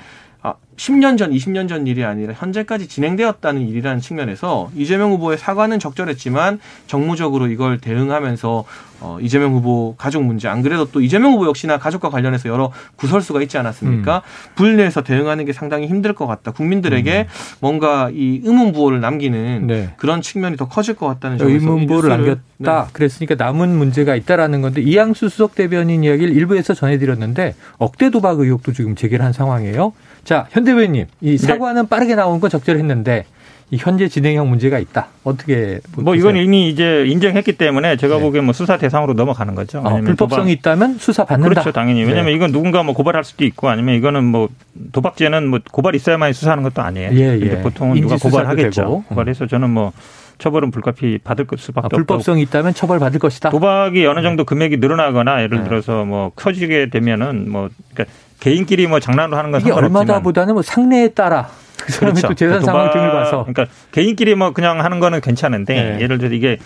음. 0.50 0.66
10년 0.76 1.16
전, 1.16 1.30
20년 1.32 1.68
전 1.68 1.86
일이 1.86 2.04
아니라 2.04 2.34
현재까지 2.34 2.86
진행되었다는 2.86 3.66
일이라는 3.68 4.00
측면에서 4.00 4.70
이재명 4.76 5.10
후보의 5.12 5.38
사과는 5.38 5.78
적절했지만 5.78 6.60
정무적으로 6.86 7.48
이걸 7.48 7.78
대응하면서 7.78 8.64
어, 9.00 9.18
이재명 9.20 9.52
후보 9.52 9.94
가족 9.98 10.22
문제 10.22 10.48
안 10.48 10.62
그래도 10.62 10.90
또 10.90 11.02
이재명 11.02 11.32
후보 11.32 11.46
역시나 11.46 11.78
가족과 11.78 12.08
관련해서 12.08 12.48
여러 12.48 12.72
구설수가 12.96 13.42
있지 13.42 13.58
않았습니까? 13.58 14.16
음. 14.16 14.54
분리해서 14.54 15.02
대응하는 15.02 15.44
게 15.44 15.52
상당히 15.52 15.86
힘들 15.86 16.14
것 16.14 16.26
같다. 16.26 16.50
국민들에게 16.52 17.20
음. 17.20 17.56
뭔가 17.60 18.10
이 18.12 18.40
의문부호를 18.42 19.00
남기는 19.00 19.66
네. 19.66 19.94
그런 19.98 20.22
측면이 20.22 20.56
더 20.56 20.66
커질 20.68 20.94
것 20.94 21.06
같다는 21.06 21.36
점에서 21.36 21.54
의문부호를 21.54 22.08
남겼다. 22.08 22.40
네. 22.58 22.90
그랬으니까 22.92 23.34
남은 23.34 23.76
문제가 23.76 24.16
있다라는 24.16 24.62
건데 24.62 24.80
이양수 24.80 25.28
수석 25.28 25.54
대변인 25.54 26.02
이야기를 26.02 26.34
일부에서 26.34 26.72
전해드렸는데 26.72 27.54
억대 27.76 28.08
도박 28.08 28.40
의혹도 28.40 28.72
지금 28.72 28.94
제기를 28.94 29.24
한 29.24 29.34
상황이에요. 29.34 29.92
자, 30.26 30.48
현 30.50 30.64
대변인, 30.64 31.06
이 31.20 31.30
네. 31.30 31.36
사과는 31.38 31.82
네. 31.82 31.88
빠르게 31.88 32.16
나온 32.16 32.40
건 32.40 32.50
적절했는데 32.50 33.24
이 33.70 33.76
현재 33.78 34.08
진행형 34.08 34.48
문제가 34.48 34.80
있다. 34.80 35.06
어떻게 35.22 35.80
뭐 35.96 36.16
이건 36.16 36.36
이미 36.36 36.68
이제 36.68 37.04
인정했기 37.06 37.52
때문에 37.52 37.96
제가 37.96 38.16
네. 38.16 38.22
보기엔 38.22 38.44
뭐 38.44 38.52
수사 38.52 38.76
대상으로 38.76 39.14
넘어가는 39.14 39.54
거죠. 39.54 39.78
어, 39.84 40.00
불법성이 40.00 40.16
도박... 40.16 40.50
있다면 40.50 40.98
수사 40.98 41.24
받는다. 41.24 41.48
그렇죠, 41.62 41.72
당연히. 41.72 42.00
네. 42.00 42.06
왜냐하면 42.06 42.32
네. 42.32 42.36
이건 42.36 42.50
누군가 42.50 42.82
뭐 42.82 42.92
고발할 42.92 43.22
수도 43.22 43.44
있고 43.44 43.68
아니면 43.68 43.94
이거는 43.94 44.24
뭐 44.24 44.48
도박죄는 44.92 45.46
뭐 45.46 45.60
고발 45.70 45.94
있어야만 45.94 46.32
수사하는 46.32 46.64
것도 46.64 46.82
아니에요. 46.82 47.10
예, 47.12 47.38
예. 47.40 47.62
보통은 47.62 48.00
누가 48.00 48.16
고발하겠죠. 48.16 48.82
되고. 48.82 49.02
고발해서 49.04 49.46
저는 49.46 49.70
뭐 49.70 49.92
처벌은 50.38 50.72
불가피 50.72 51.18
받을 51.18 51.46
수밖에 51.56 51.86
아. 51.86 51.88
불법성이 51.88 52.42
있다면 52.42 52.74
처벌 52.74 52.98
받을 52.98 53.20
것이다. 53.20 53.50
도박이 53.50 54.04
어느 54.06 54.22
정도 54.22 54.44
금액이 54.44 54.78
늘어나거나 54.78 55.42
예를 55.42 55.58
네. 55.58 55.64
들어서 55.64 56.04
뭐 56.04 56.30
커지게 56.34 56.90
되면은 56.90 57.50
뭐 57.50 57.68
그러니까 57.94 58.12
개인끼리 58.40 58.86
뭐 58.86 59.00
장난으로 59.00 59.36
하는 59.36 59.50
건 59.50 59.60
이게 59.60 59.70
얼마다보다는 59.70 60.54
뭐 60.54 60.62
상례에 60.62 61.08
따라 61.08 61.48
그 61.78 61.92
사람이 61.92 62.20
그렇죠. 62.20 62.28
또 62.28 62.34
재산 62.34 62.60
그 62.60 62.64
상황 62.64 62.90
등을 62.90 63.10
봐서 63.10 63.46
그러니까 63.46 63.66
개인끼리 63.92 64.34
뭐 64.34 64.52
그냥 64.52 64.82
하는 64.82 65.00
거는 65.00 65.20
괜찮은데 65.20 65.74
네. 65.74 66.00
예를 66.00 66.18
들어 66.18 66.34
이게 66.34 66.58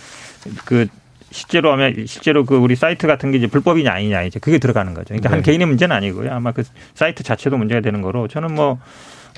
그 0.65 0.87
실제로 1.31 1.71
하면 1.73 2.07
실제로 2.07 2.45
그 2.45 2.57
우리 2.57 2.75
사이트 2.75 3.07
같은 3.07 3.31
게 3.31 3.39
이제 3.39 3.47
불법이냐 3.47 3.93
아니냐 3.93 4.23
이제 4.23 4.41
그게 4.41 4.59
들어가는 4.59 4.95
거죠. 4.95 5.07
그러니까 5.09 5.29
네. 5.29 5.35
한 5.37 5.43
개인의 5.43 5.67
문제는 5.67 5.95
아니고요. 5.95 6.33
아마 6.33 6.53
그 6.53 6.65
사이트 6.95 7.23
자체도 7.23 7.57
문제가 7.57 7.81
되는 7.81 8.03
거로 8.03 8.27
저는 8.27 8.55
뭐 8.55 8.79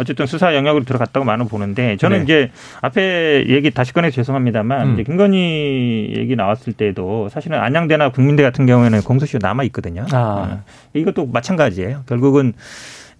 어쨌든 0.01 0.27
수사 0.27 0.55
영역으로 0.55 0.85
들어갔다고 0.85 1.25
많은 1.25 1.49
보는데 1.49 1.97
저는 1.97 2.19
네. 2.19 2.25
이제 2.25 2.51
앞에 2.81 3.45
얘기 3.49 3.71
다시 3.71 3.93
꺼내서 3.93 4.15
죄송합니다만 4.17 4.89
음. 4.89 4.93
이제 4.95 5.03
김건희 5.03 6.15
얘기 6.17 6.37
나왔을 6.37 6.73
때도 6.73 7.29
사실은 7.29 7.59
안양대나 7.59 8.11
국민대 8.11 8.43
같은 8.43 8.67
경우에는 8.67 9.03
공소시효 9.03 9.39
남아 9.41 9.65
있거든요. 9.65 10.07
아. 10.13 10.17
어. 10.17 10.63
이것도 10.95 11.27
마찬가지예요. 11.27 12.03
결국은 12.07 12.53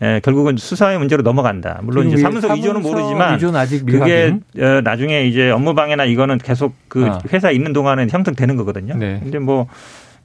예, 0.03 0.21
결국은 0.25 0.57
수사의 0.57 0.99
문제로 0.99 1.23
넘어간다. 1.23 1.79
물론 1.83 2.09
이제 2.09 2.17
사무소 2.17 2.53
이전은 2.57 2.83
모르지만 2.83 3.39
그게 3.87 4.37
어, 4.59 4.81
나중에 4.83 5.27
이제 5.27 5.49
업무 5.51 5.75
방해나 5.75 6.07
이거는 6.07 6.39
계속 6.39 6.75
그 6.89 7.07
아. 7.07 7.21
회사 7.33 7.53
있는 7.53 7.73
동안은 7.73 8.11
형성되는 8.11 8.57
거거든요. 8.57 8.97
네. 8.97 9.21
근데 9.23 9.39
뭐 9.39 9.69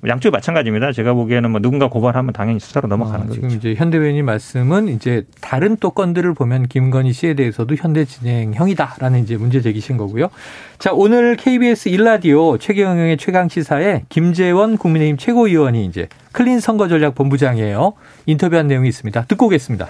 양쪽이 0.05 0.31
마찬가지입니다. 0.31 0.91
제가 0.91 1.13
보기에는 1.13 1.49
뭐 1.49 1.59
누군가 1.59 1.89
고발하면 1.89 2.31
당연히 2.31 2.59
수사로 2.59 2.87
넘어가는 2.87 3.25
아, 3.25 3.27
거죠. 3.27 3.33
지금 3.33 3.49
이제 3.49 3.73
현대 3.75 3.97
의원님 3.97 4.25
말씀은 4.25 4.89
이제 4.89 5.25
다른 5.41 5.75
또 5.79 5.89
건들을 5.89 6.35
보면 6.35 6.67
김건희 6.67 7.13
씨에 7.13 7.33
대해서도 7.33 7.75
현대 7.75 8.05
진행형이다라는 8.05 9.23
이제 9.23 9.37
문제 9.37 9.59
제기신 9.59 9.97
거고요. 9.97 10.29
자, 10.77 10.91
오늘 10.93 11.35
KBS 11.35 11.89
일라디오 11.89 12.59
최경영의 12.59 13.17
최강 13.17 13.49
시사에 13.49 14.03
김재원 14.09 14.77
국민의힘 14.77 15.17
최고위원이 15.17 15.85
이제 15.85 16.07
클린 16.31 16.59
선거 16.59 16.87
전략 16.87 17.15
본부장이에요. 17.15 17.93
인터뷰한 18.27 18.67
내용이 18.67 18.87
있습니다. 18.89 19.25
듣고 19.25 19.47
오겠습니다. 19.47 19.87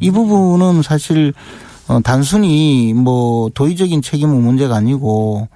이 0.00 0.10
부분은 0.10 0.80
사실 0.80 1.34
어, 1.88 2.00
단순히 2.00 2.94
뭐 2.94 3.50
도의적인 3.50 4.00
책임은 4.00 4.42
문제가 4.42 4.76
아니고 4.76 5.48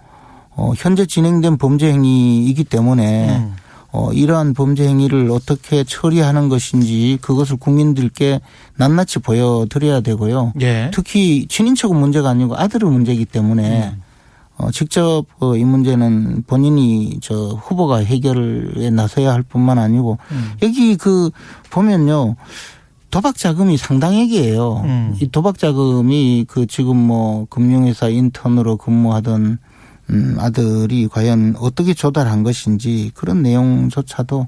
어, 0.56 0.72
현재 0.76 1.06
진행된 1.06 1.58
범죄 1.58 1.92
행위이기 1.92 2.64
때문에 2.64 3.36
음. 3.36 3.56
어, 3.92 4.12
이러한 4.12 4.54
범죄 4.54 4.86
행위를 4.88 5.30
어떻게 5.30 5.84
처리하는 5.84 6.48
것인지 6.48 7.18
그것을 7.20 7.56
국민들께 7.56 8.40
낱낱이 8.76 9.20
보여드려야 9.20 10.00
되고요. 10.00 10.52
예. 10.60 10.90
특히 10.92 11.46
친인척은 11.48 11.98
문제가 11.98 12.30
아니고 12.30 12.56
아들의 12.56 12.90
문제이기 12.90 13.26
때문에 13.26 13.94
음. 13.94 14.02
어, 14.58 14.70
직접 14.70 15.24
어, 15.38 15.56
이 15.56 15.64
문제는 15.64 16.44
본인이 16.46 17.18
저 17.20 17.34
후보가 17.34 17.98
해결에 17.98 18.90
나서야 18.90 19.32
할 19.32 19.42
뿐만 19.42 19.78
아니고 19.78 20.18
음. 20.30 20.52
여기 20.62 20.96
그 20.96 21.30
보면요. 21.70 22.36
도박 23.10 23.36
자금이 23.36 23.76
상당액이에요. 23.76 24.82
음. 24.84 25.16
이 25.20 25.28
도박 25.28 25.58
자금이 25.58 26.44
그 26.48 26.66
지금 26.66 26.96
뭐 26.96 27.46
금융회사 27.48 28.08
인턴으로 28.08 28.76
근무하던 28.76 29.58
음, 30.10 30.36
아들이 30.38 31.08
과연 31.08 31.56
어떻게 31.58 31.94
조달한 31.94 32.42
것인지 32.42 33.10
그런 33.14 33.42
내용조차도 33.42 34.46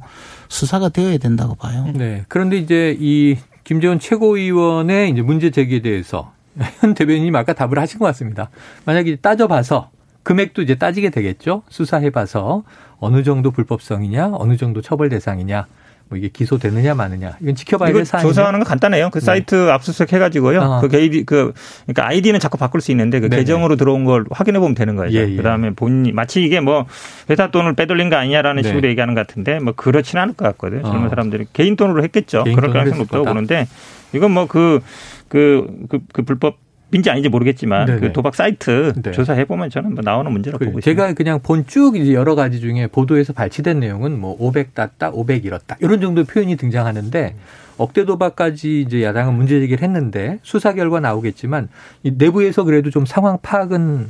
수사가 0.48 0.88
되어야 0.88 1.18
된다고 1.18 1.54
봐요. 1.54 1.90
네. 1.94 2.24
그런데 2.28 2.56
이제 2.56 2.96
이 2.98 3.36
김재원 3.64 3.98
최고위원의 3.98 5.10
이제 5.10 5.22
문제 5.22 5.50
제기에 5.50 5.82
대해서 5.82 6.32
현 6.80 6.94
대변인이 6.94 7.36
아까 7.36 7.52
답을 7.52 7.78
하신 7.78 7.98
것 7.98 8.06
같습니다. 8.06 8.50
만약에 8.84 9.16
따져봐서 9.16 9.90
금액도 10.22 10.62
이제 10.62 10.74
따지게 10.74 11.10
되겠죠. 11.10 11.62
수사해봐서 11.68 12.64
어느 12.98 13.22
정도 13.22 13.50
불법성이냐, 13.50 14.32
어느 14.34 14.56
정도 14.56 14.82
처벌 14.82 15.08
대상이냐. 15.08 15.66
뭐 16.08 16.18
이게 16.18 16.28
기소되느냐 16.28 16.94
마느냐 16.94 17.36
이건 17.40 17.54
지켜봐야 17.54 17.92
될 17.92 18.04
사안이 18.04 18.26
조사하는 18.26 18.60
건 18.60 18.66
간단해요. 18.66 19.10
그 19.10 19.20
네. 19.20 19.24
사이트 19.24 19.70
압수수색 19.70 20.12
해가지고요. 20.12 20.60
어. 20.60 20.80
그 20.80 20.88
게이디 20.88 21.24
그 21.24 21.52
그러니까 21.84 22.06
아이디는 22.06 22.40
자꾸 22.40 22.58
바꿀 22.58 22.80
수 22.80 22.90
있는데 22.90 23.20
그 23.20 23.28
네네. 23.28 23.42
계정으로 23.42 23.76
들어온 23.76 24.04
걸 24.04 24.24
확인해 24.30 24.58
보면 24.58 24.74
되는 24.74 24.96
거예요. 24.96 25.12
예, 25.12 25.30
예. 25.30 25.36
그다음에 25.36 25.70
본인 25.70 26.14
마치 26.14 26.42
이게 26.42 26.60
뭐 26.60 26.86
회사 27.30 27.50
돈을 27.50 27.74
빼돌린 27.74 28.10
거 28.10 28.16
아니냐라는 28.16 28.62
네. 28.62 28.68
식으로 28.68 28.88
얘기하는 28.88 29.14
것 29.14 29.26
같은데 29.26 29.60
뭐 29.60 29.74
그렇지는 29.74 30.22
않을 30.22 30.34
것 30.34 30.44
같거든요. 30.46 30.82
젊은 30.82 31.06
어. 31.06 31.08
사람들이 31.10 31.46
개인 31.52 31.76
돈으로 31.76 32.02
했겠죠. 32.02 32.44
개인 32.44 32.56
그럴 32.56 32.72
가능성이 32.72 33.00
높다고 33.02 33.24
보는데 33.24 33.68
이건 34.12 34.32
뭐 34.32 34.46
그 34.48 34.80
그, 35.28 35.66
그, 35.88 36.00
그 36.12 36.22
불법 36.22 36.56
인지 36.92 37.10
아닌지 37.10 37.28
모르겠지만 37.28 37.86
네네. 37.86 38.00
그 38.00 38.12
도박 38.12 38.34
사이트 38.34 38.92
네. 39.02 39.10
조사해 39.12 39.44
보면 39.44 39.68
저는 39.70 39.94
뭐 39.94 40.02
나오는 40.02 40.30
문제라고 40.32 40.64
보고 40.64 40.78
있습니다. 40.78 41.02
제가 41.02 41.14
그냥 41.14 41.40
본 41.42 41.66
쭉 41.66 41.96
이제 41.96 42.14
여러 42.14 42.34
가지 42.34 42.60
중에 42.60 42.86
보도에서 42.86 43.32
발췌된 43.34 43.80
내용은 43.80 44.18
뭐 44.18 44.34
500 44.38 44.74
땄다, 44.74 45.10
500 45.10 45.44
잃었다 45.44 45.76
이런 45.80 46.00
정도 46.00 46.24
표현이 46.24 46.56
등장하는데 46.56 47.34
억대 47.76 48.04
도박까지 48.06 48.80
이제 48.80 49.02
야당은 49.02 49.34
문제 49.34 49.60
제기를 49.60 49.82
했는데 49.82 50.38
수사 50.42 50.72
결과 50.72 50.98
나오겠지만 51.00 51.68
이 52.04 52.12
내부에서 52.16 52.64
그래도 52.64 52.90
좀 52.90 53.04
상황 53.04 53.38
파악은 53.42 54.06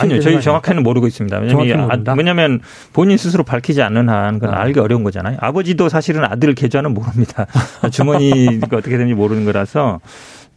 아니요, 0.00 0.20
저희 0.20 0.42
정확히는 0.42 0.82
모르고 0.82 1.06
있습니다. 1.06 1.38
왜냐면 1.38 1.90
아, 1.90 2.14
왜냐면 2.14 2.60
본인 2.92 3.16
스스로 3.16 3.42
밝히지 3.42 3.80
않는 3.80 4.10
한 4.10 4.38
그건 4.38 4.54
아. 4.54 4.60
알기 4.60 4.80
어려운 4.80 5.02
거잖아요. 5.02 5.38
아버지도 5.40 5.88
사실은 5.88 6.24
아들 6.24 6.54
계좌는 6.54 6.92
모릅니다. 6.92 7.46
주머니가 7.90 8.76
어떻게 8.76 8.98
되는지 8.98 9.14
모르는 9.14 9.46
거라서 9.46 10.00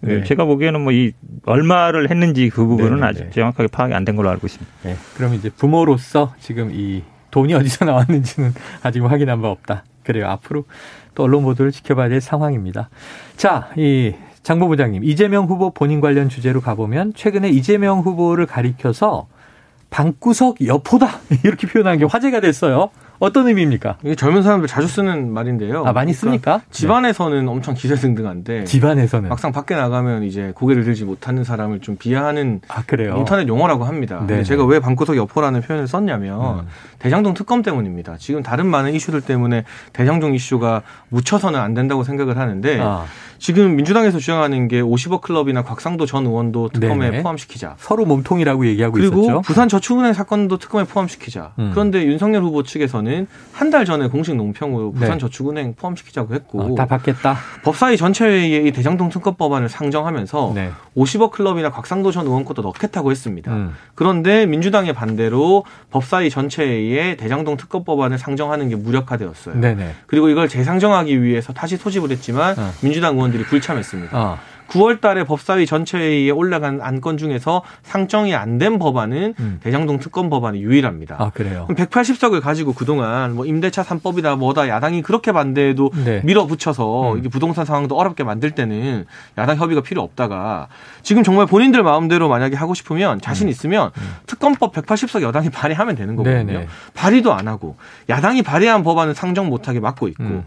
네. 0.01 0.17
네. 0.17 0.23
제가 0.23 0.45
보기에는 0.45 0.81
뭐 0.81 0.91
이 0.93 1.11
얼마를 1.45 2.09
했는지 2.09 2.49
그 2.49 2.65
부분은 2.65 2.99
네네네. 2.99 3.07
아직 3.07 3.31
정확하게 3.31 3.67
파악이 3.67 3.93
안 3.93 4.05
된 4.05 4.15
걸로 4.15 4.29
알고 4.29 4.47
있습니다. 4.47 4.71
네. 4.83 4.95
그럼 5.15 5.33
이제 5.35 5.49
부모로서 5.49 6.33
지금 6.39 6.71
이 6.73 7.03
돈이 7.31 7.53
어디서 7.55 7.85
나왔는지는 7.85 8.53
아직 8.83 9.01
확인한 9.03 9.41
바 9.41 9.49
없다. 9.49 9.83
그래요. 10.03 10.27
앞으로 10.27 10.65
또 11.15 11.23
언론 11.23 11.43
보도를 11.43 11.71
지켜봐야 11.71 12.09
될 12.09 12.19
상황입니다. 12.21 12.89
자, 13.37 13.69
이 13.77 14.13
장보 14.43 14.67
부장님, 14.67 15.03
이재명 15.03 15.45
후보 15.45 15.69
본인 15.71 16.01
관련 16.01 16.27
주제로 16.29 16.61
가보면 16.61 17.13
최근에 17.13 17.49
이재명 17.49 17.99
후보를 17.99 18.47
가리켜서 18.47 19.27
방구석 19.91 20.65
여포다 20.65 21.07
이렇게 21.43 21.67
표현한 21.67 21.99
게 21.99 22.05
화제가 22.05 22.39
됐어요. 22.39 22.89
어떤 23.21 23.47
의미입니까? 23.47 23.97
이게 24.03 24.15
젊은 24.15 24.41
사람들 24.41 24.67
자주 24.67 24.87
쓰는 24.87 25.31
말인데요. 25.31 25.85
아 25.85 25.93
많이 25.93 26.11
씁니까? 26.11 26.41
그러니까 26.41 26.65
집안에서는 26.71 27.45
네. 27.45 27.51
엄청 27.51 27.75
기세등등한데 27.75 28.63
집안에서는 28.63 29.29
막상 29.29 29.51
밖에 29.51 29.75
나가면 29.75 30.23
이제 30.23 30.51
고개를 30.55 30.83
들지 30.83 31.05
못하는 31.05 31.43
사람을 31.43 31.81
좀 31.81 31.97
비하하는 31.97 32.61
아, 32.67 32.81
그래요? 32.87 33.15
인터넷 33.19 33.47
용어라고 33.47 33.83
합니다. 33.83 34.17
근데 34.17 34.41
제가 34.41 34.65
왜 34.65 34.79
방구석 34.79 35.17
여포라는 35.17 35.61
표현을 35.61 35.87
썼냐면 35.87 36.61
음. 36.61 36.67
대장동 36.97 37.35
특검 37.35 37.61
때문입니다. 37.61 38.17
지금 38.17 38.41
다른 38.41 38.65
많은 38.65 38.95
이슈들 38.95 39.21
때문에 39.21 39.65
대장동 39.93 40.33
이슈가 40.33 40.81
묻혀서는 41.09 41.59
안 41.59 41.75
된다고 41.75 42.03
생각을 42.03 42.39
하는데 42.39 42.79
아. 42.81 43.05
지금 43.41 43.75
민주당에서 43.75 44.19
주장하는 44.19 44.67
게 44.67 44.81
50억 44.83 45.21
클럽이나 45.21 45.63
곽상도 45.63 46.05
전 46.05 46.27
의원도 46.27 46.69
특검에 46.69 47.09
네네. 47.09 47.23
포함시키자. 47.23 47.73
서로 47.79 48.05
몸통이라고 48.05 48.67
얘기하고 48.67 48.93
그리고 48.93 49.23
있었죠. 49.23 49.41
부산 49.41 49.67
저축은행 49.67 50.13
사건도 50.13 50.59
특검에 50.59 50.83
포함시키자. 50.83 51.53
음. 51.57 51.71
그런데 51.73 52.05
윤석열 52.05 52.43
후보 52.43 52.61
측에서는 52.61 53.25
한 53.51 53.71
달 53.71 53.85
전에 53.85 54.09
공식 54.09 54.35
논평으로 54.35 54.91
부산 54.91 55.11
네. 55.13 55.17
저축은행 55.17 55.75
포함시키자고 55.75 56.35
했고 56.35 56.61
어, 56.61 56.75
다 56.75 56.85
받겠다. 56.85 57.37
법사위 57.63 57.95
전체 57.95 58.25
회의에 58.25 58.67
이 58.67 58.71
대장동 58.73 59.09
특검 59.09 59.35
법안을 59.35 59.69
상정하면서 59.69 60.51
네. 60.53 60.71
50억 60.97 61.31
클럽이나 61.31 61.71
곽상도 61.71 62.11
전 62.11 62.25
의원 62.27 62.43
것도 62.43 62.61
넣겠다고 62.63 63.11
했습니다. 63.11 63.51
음. 63.53 63.73
그런데 63.95 64.45
민주당의 64.45 64.93
반대로 64.93 65.63
법사위 65.89 66.29
전체 66.29 66.63
회의에 66.63 67.15
대장동 67.15 67.55
특검 67.55 67.85
법안을 67.85 68.17
상정하는 68.17 68.67
게 68.67 68.75
무력화되었어요. 68.75 69.55
네네. 69.55 69.95
그리고 70.05 70.27
이걸 70.27 70.49
재상정하기 70.49 71.23
위해서 71.23 71.53
다시 71.53 71.77
소집을 71.77 72.11
했지만 72.11 72.59
어. 72.59 72.71
민주당 72.81 73.15
의원 73.15 73.30
의원들이 73.31 73.43
불참했습니다. 73.45 74.17
어. 74.17 74.37
9월 74.67 75.01
달에 75.01 75.25
법사위 75.25 75.65
전체회의에 75.65 76.31
올라간 76.31 76.79
안건 76.81 77.17
중에서 77.17 77.61
상정이 77.83 78.33
안 78.33 78.57
된 78.57 78.79
법안은 78.79 79.33
음. 79.37 79.59
대장동 79.61 79.99
특검 79.99 80.29
법안이 80.29 80.61
유일합니다. 80.61 81.17
아, 81.19 81.29
그래요? 81.31 81.67
180석을 81.71 82.39
가지고 82.41 82.73
그동안 82.73 83.35
뭐 83.35 83.45
임대차 83.45 83.83
3법이다 83.83 84.37
뭐다 84.37 84.69
야당이 84.69 85.01
그렇게 85.01 85.33
반대해도 85.33 85.91
네. 86.05 86.21
밀어붙여서 86.23 87.13
음. 87.13 87.17
이게 87.17 87.27
부동산 87.27 87.65
상황도 87.65 87.97
어렵게 87.97 88.23
만들 88.23 88.51
때는 88.51 89.05
야당 89.37 89.57
협의가 89.57 89.81
필요 89.81 90.01
없다가 90.03 90.67
지금 91.01 91.23
정말 91.23 91.47
본인들 91.47 91.83
마음대로 91.83 92.29
만약에 92.29 92.55
하고 92.55 92.73
싶으면 92.73 93.19
자신 93.19 93.47
음. 93.47 93.49
있으면 93.49 93.91
음. 93.97 94.15
특검법 94.25 94.73
180석 94.73 95.21
여당이 95.21 95.49
발의하면 95.51 95.95
되는 95.95 96.15
거거든요. 96.15 96.45
네네. 96.45 96.67
발의도 96.93 97.33
안 97.33 97.49
하고 97.49 97.75
야당이 98.07 98.41
발의한 98.43 98.83
법안은 98.83 99.15
상정 99.15 99.47
못하게 99.47 99.81
막고 99.81 100.07
있고 100.07 100.23
음. 100.23 100.45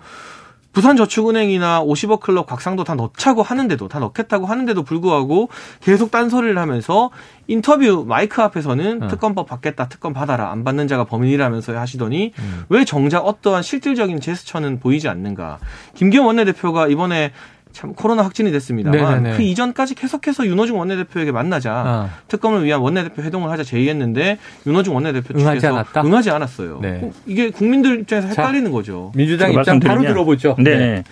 부산저축은행이나 0.74 1.82
50억 1.82 2.20
클럽 2.20 2.46
곽상도 2.46 2.84
다 2.84 2.94
넣자고 2.94 3.42
하는데도 3.42 3.88
다 3.88 3.98
넣겠다고 4.00 4.46
하는데도 4.46 4.82
불구하고 4.82 5.48
계속 5.80 6.10
딴소리를 6.10 6.58
하면서 6.58 7.10
인터뷰 7.46 8.04
마이크 8.06 8.42
앞에서는 8.42 9.04
어. 9.04 9.08
특검법 9.08 9.46
받겠다 9.46 9.88
특검 9.88 10.12
받아라 10.12 10.50
안 10.50 10.64
받는 10.64 10.88
자가 10.88 11.04
범인이라면서 11.04 11.78
하시더니 11.78 12.32
음. 12.38 12.64
왜 12.68 12.84
정작 12.84 13.20
어떠한 13.20 13.62
실질적인 13.62 14.20
제스처는 14.20 14.80
보이지 14.80 15.08
않는가 15.08 15.58
김기현 15.94 16.26
원내대표가 16.26 16.88
이번에 16.88 17.32
참 17.74 17.92
코로나 17.92 18.22
확진이 18.22 18.52
됐습니다만 18.52 19.22
네네네. 19.22 19.36
그 19.36 19.42
이전까지 19.42 19.96
계속해서 19.96 20.46
윤호중 20.46 20.78
원내대표에게 20.78 21.32
만나자 21.32 21.82
어. 21.84 22.10
특검을 22.28 22.64
위한 22.64 22.80
원내대표 22.80 23.20
회동을 23.22 23.50
하자 23.50 23.64
제의했는데 23.64 24.38
윤호중 24.64 24.94
원내대표 24.94 25.36
응하지 25.36 25.60
측에서 25.60 25.74
않았다? 25.74 26.02
응하지 26.02 26.30
않았어요. 26.30 26.78
네. 26.80 27.10
이게 27.26 27.50
국민들 27.50 28.00
입장에서 28.00 28.28
헷갈리는 28.28 28.66
자, 28.66 28.70
거죠. 28.70 29.10
민주당 29.16 29.52
입장 29.52 29.80
바로 29.80 30.02
들어보죠. 30.02 30.54
네. 30.60 30.76
네. 30.76 31.04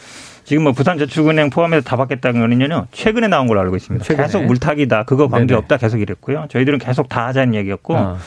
지금 0.44 0.62
뭐 0.62 0.72
부산저축은행 0.72 1.50
포함해서 1.50 1.82
다 1.82 1.96
받겠다는 1.96 2.40
거는요 2.40 2.86
최근에 2.92 3.26
나온 3.26 3.48
걸로 3.48 3.60
알고 3.60 3.74
있습니다. 3.74 4.04
최근에. 4.04 4.26
계속 4.26 4.44
물타기다 4.44 5.04
그거 5.04 5.28
관계 5.28 5.54
없다 5.54 5.78
계속 5.78 6.00
이랬고요. 6.00 6.46
저희들은 6.48 6.78
계속 6.78 7.08
다 7.08 7.26
하자는 7.26 7.54
얘기였고 7.54 7.94
어. 7.96 8.18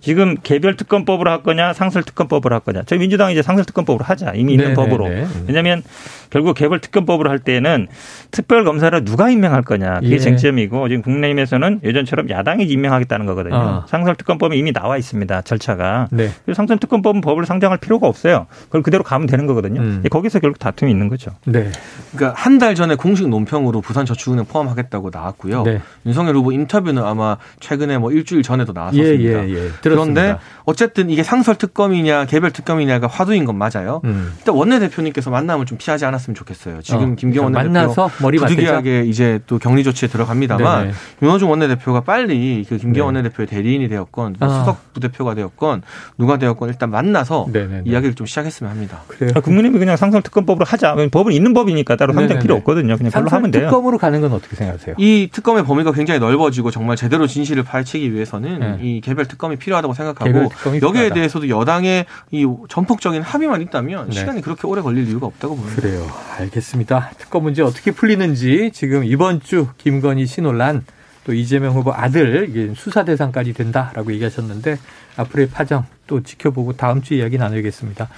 지금 0.00 0.36
개별 0.42 0.76
특검법으로 0.76 1.28
할 1.28 1.42
거냐 1.42 1.72
상설 1.72 2.04
특검법으로 2.04 2.54
할 2.54 2.60
거냐. 2.60 2.82
저희 2.86 2.98
민주당이 3.00 3.32
이제 3.32 3.42
상설 3.42 3.64
특검법으로 3.64 4.04
하자. 4.04 4.32
이미 4.36 4.52
있는 4.52 4.74
네네네. 4.74 4.74
법으로. 4.74 5.10
왜냐하면 5.48 5.82
결국 6.30 6.54
개별 6.54 6.80
특검법으로 6.80 7.30
할 7.30 7.38
때는 7.38 7.86
특별 8.30 8.64
검사를 8.64 9.04
누가 9.04 9.30
임명할 9.30 9.62
거냐. 9.62 10.00
그게 10.00 10.14
예. 10.14 10.18
쟁점이고 10.18 10.88
지금 10.88 11.02
국내임에서는 11.02 11.80
예전처럼 11.84 12.28
야당이 12.30 12.64
임명하겠다는 12.64 13.26
거거든요. 13.26 13.54
어. 13.56 13.84
상설 13.88 14.16
특검법이 14.16 14.58
이미 14.58 14.72
나와 14.72 14.96
있습니다. 14.96 15.42
절차가. 15.42 16.08
네. 16.10 16.30
상설 16.52 16.78
특검법은 16.78 17.20
법을 17.20 17.46
상정할 17.46 17.78
필요가 17.78 18.08
없어요. 18.08 18.46
그걸 18.64 18.82
그대로 18.82 19.04
가면 19.04 19.26
되는 19.26 19.46
거거든요. 19.46 19.80
음. 19.80 20.02
거기서 20.10 20.40
결국 20.40 20.58
다툼이 20.58 20.90
있는 20.90 21.08
거죠. 21.08 21.30
네. 21.44 21.70
그러니까 22.12 22.34
한 22.36 22.56
달 22.56 22.74
전에 22.74 22.94
공식 22.94 23.28
논평으로 23.28 23.82
부산저축은행 23.82 24.46
포함하겠다고 24.46 25.10
나왔고요. 25.12 25.62
네. 25.64 25.82
윤석열 26.06 26.36
후보 26.36 26.52
인터뷰는 26.52 27.02
아마 27.04 27.36
최근에 27.60 27.98
뭐 27.98 28.10
일주일 28.10 28.42
전에도 28.42 28.72
나왔었습니다. 28.72 29.44
예, 29.44 29.48
예, 29.50 29.54
예. 29.54 29.68
그런데 29.82 30.38
어쨌든 30.64 31.10
이게 31.10 31.22
상설 31.22 31.56
특검이냐 31.56 32.24
개별 32.24 32.50
특검이냐가 32.52 33.08
화두인 33.08 33.44
건 33.44 33.56
맞아요. 33.56 34.00
음. 34.04 34.32
일단 34.38 34.54
원내 34.54 34.78
대표님께서 34.78 35.28
만남을 35.30 35.66
좀 35.66 35.76
피하지 35.76 36.06
않았 36.06 36.15
으면 36.28 36.34
좋겠어요. 36.34 36.82
지금 36.82 37.12
어, 37.12 37.14
김경원 37.14 37.52
만나서 37.52 38.10
머리 38.22 38.38
부득이하게 38.38 39.04
이제 39.04 39.40
또 39.46 39.58
격리 39.58 39.84
조치에 39.84 40.08
들어갑니다만 40.08 40.80
네네. 40.82 40.94
윤호중 41.22 41.50
원내대표가 41.50 42.00
빨리 42.00 42.64
그 42.68 42.78
김경원 42.78 43.14
네. 43.14 43.18
원내대표의 43.18 43.46
대리인이 43.46 43.88
되었건 43.88 44.36
아. 44.40 44.48
수석 44.48 44.92
부대표가 44.94 45.34
되었건 45.34 45.82
누가 46.18 46.38
되었건 46.38 46.68
일단 46.68 46.90
만나서 46.90 47.46
네네네. 47.52 47.82
이야기를 47.86 48.14
좀 48.14 48.26
시작했으면 48.26 48.72
합니다. 48.72 49.02
그래요. 49.08 49.32
아, 49.34 49.40
국민의힘이 49.40 49.78
그냥 49.78 49.96
상설 49.96 50.22
특검법으로 50.22 50.64
하자. 50.66 50.96
법은 51.10 51.32
있는 51.32 51.52
법이니까 51.52 51.96
따로 51.96 52.12
상정 52.12 52.38
필요 52.38 52.54
없거든요. 52.56 52.96
그냥 52.96 53.12
별로 53.12 53.28
하면 53.28 53.50
돼요. 53.50 53.64
특검으로 53.64 53.98
가는 53.98 54.20
건 54.20 54.32
어떻게 54.32 54.56
생각하세요? 54.56 54.96
이 54.98 55.28
특검의 55.32 55.64
범위가 55.64 55.92
굉장히 55.92 56.20
넓어지고 56.20 56.70
정말 56.70 56.96
제대로 56.96 57.26
진실을 57.26 57.62
파헤치기 57.62 58.12
위해서는 58.12 58.60
네. 58.60 58.78
이 58.80 59.00
개별 59.00 59.26
특검이 59.26 59.56
필요하다고 59.56 59.94
생각하고 59.94 60.50
여기에 60.82 61.10
대해서도 61.10 61.48
여당의 61.48 62.06
이 62.30 62.46
전폭적인 62.68 63.22
합의만 63.22 63.62
있다면 63.62 64.10
네. 64.10 64.14
시간이 64.14 64.40
그렇게 64.42 64.66
오래 64.66 64.82
걸릴 64.82 65.08
이유가 65.08 65.26
없다고 65.26 65.56
봅니다. 65.56 65.80
그래요. 65.80 66.05
알겠습니다. 66.38 67.10
특검 67.18 67.44
문제 67.44 67.62
어떻게 67.62 67.90
풀리는지 67.90 68.70
지금 68.72 69.04
이번 69.04 69.40
주 69.40 69.68
김건희 69.78 70.26
신논란 70.26 70.84
또 71.24 71.32
이재명 71.34 71.72
후보 71.74 71.92
아들 71.92 72.46
이게 72.48 72.72
수사 72.76 73.04
대상까지 73.04 73.52
된다라고 73.52 74.12
얘기하셨는데 74.12 74.78
앞으로의 75.16 75.48
파정 75.48 75.84
또 76.06 76.22
지켜보고 76.22 76.74
다음 76.74 77.02
주 77.02 77.14
이야기 77.14 77.36
나누겠습니다. 77.38 78.08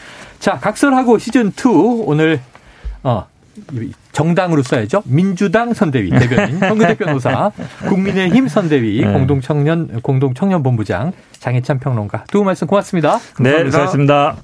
자, 0.40 0.58
각설하고 0.58 1.18
시즌 1.18 1.48
2 1.48 2.02
오늘 2.06 2.40
어 3.02 3.26
정당으로 4.12 4.62
써야죠. 4.62 5.02
민주당 5.06 5.74
선대위 5.74 6.10
대변인 6.10 6.58
성근대 6.60 6.96
변호사, 6.96 7.50
국민의힘 7.88 8.46
선대위 8.46 9.00
네. 9.04 9.12
공동청년 9.12 10.00
공동청년본부장 10.02 11.12
장혜찬 11.40 11.78
평론가 11.80 12.24
두 12.30 12.38
분 12.38 12.46
말씀 12.46 12.66
고맙습니다. 12.66 13.18
네, 13.40 13.52
감사합니다. 13.52 13.64
네, 13.64 13.70
수고하셨습니다. 13.70 14.36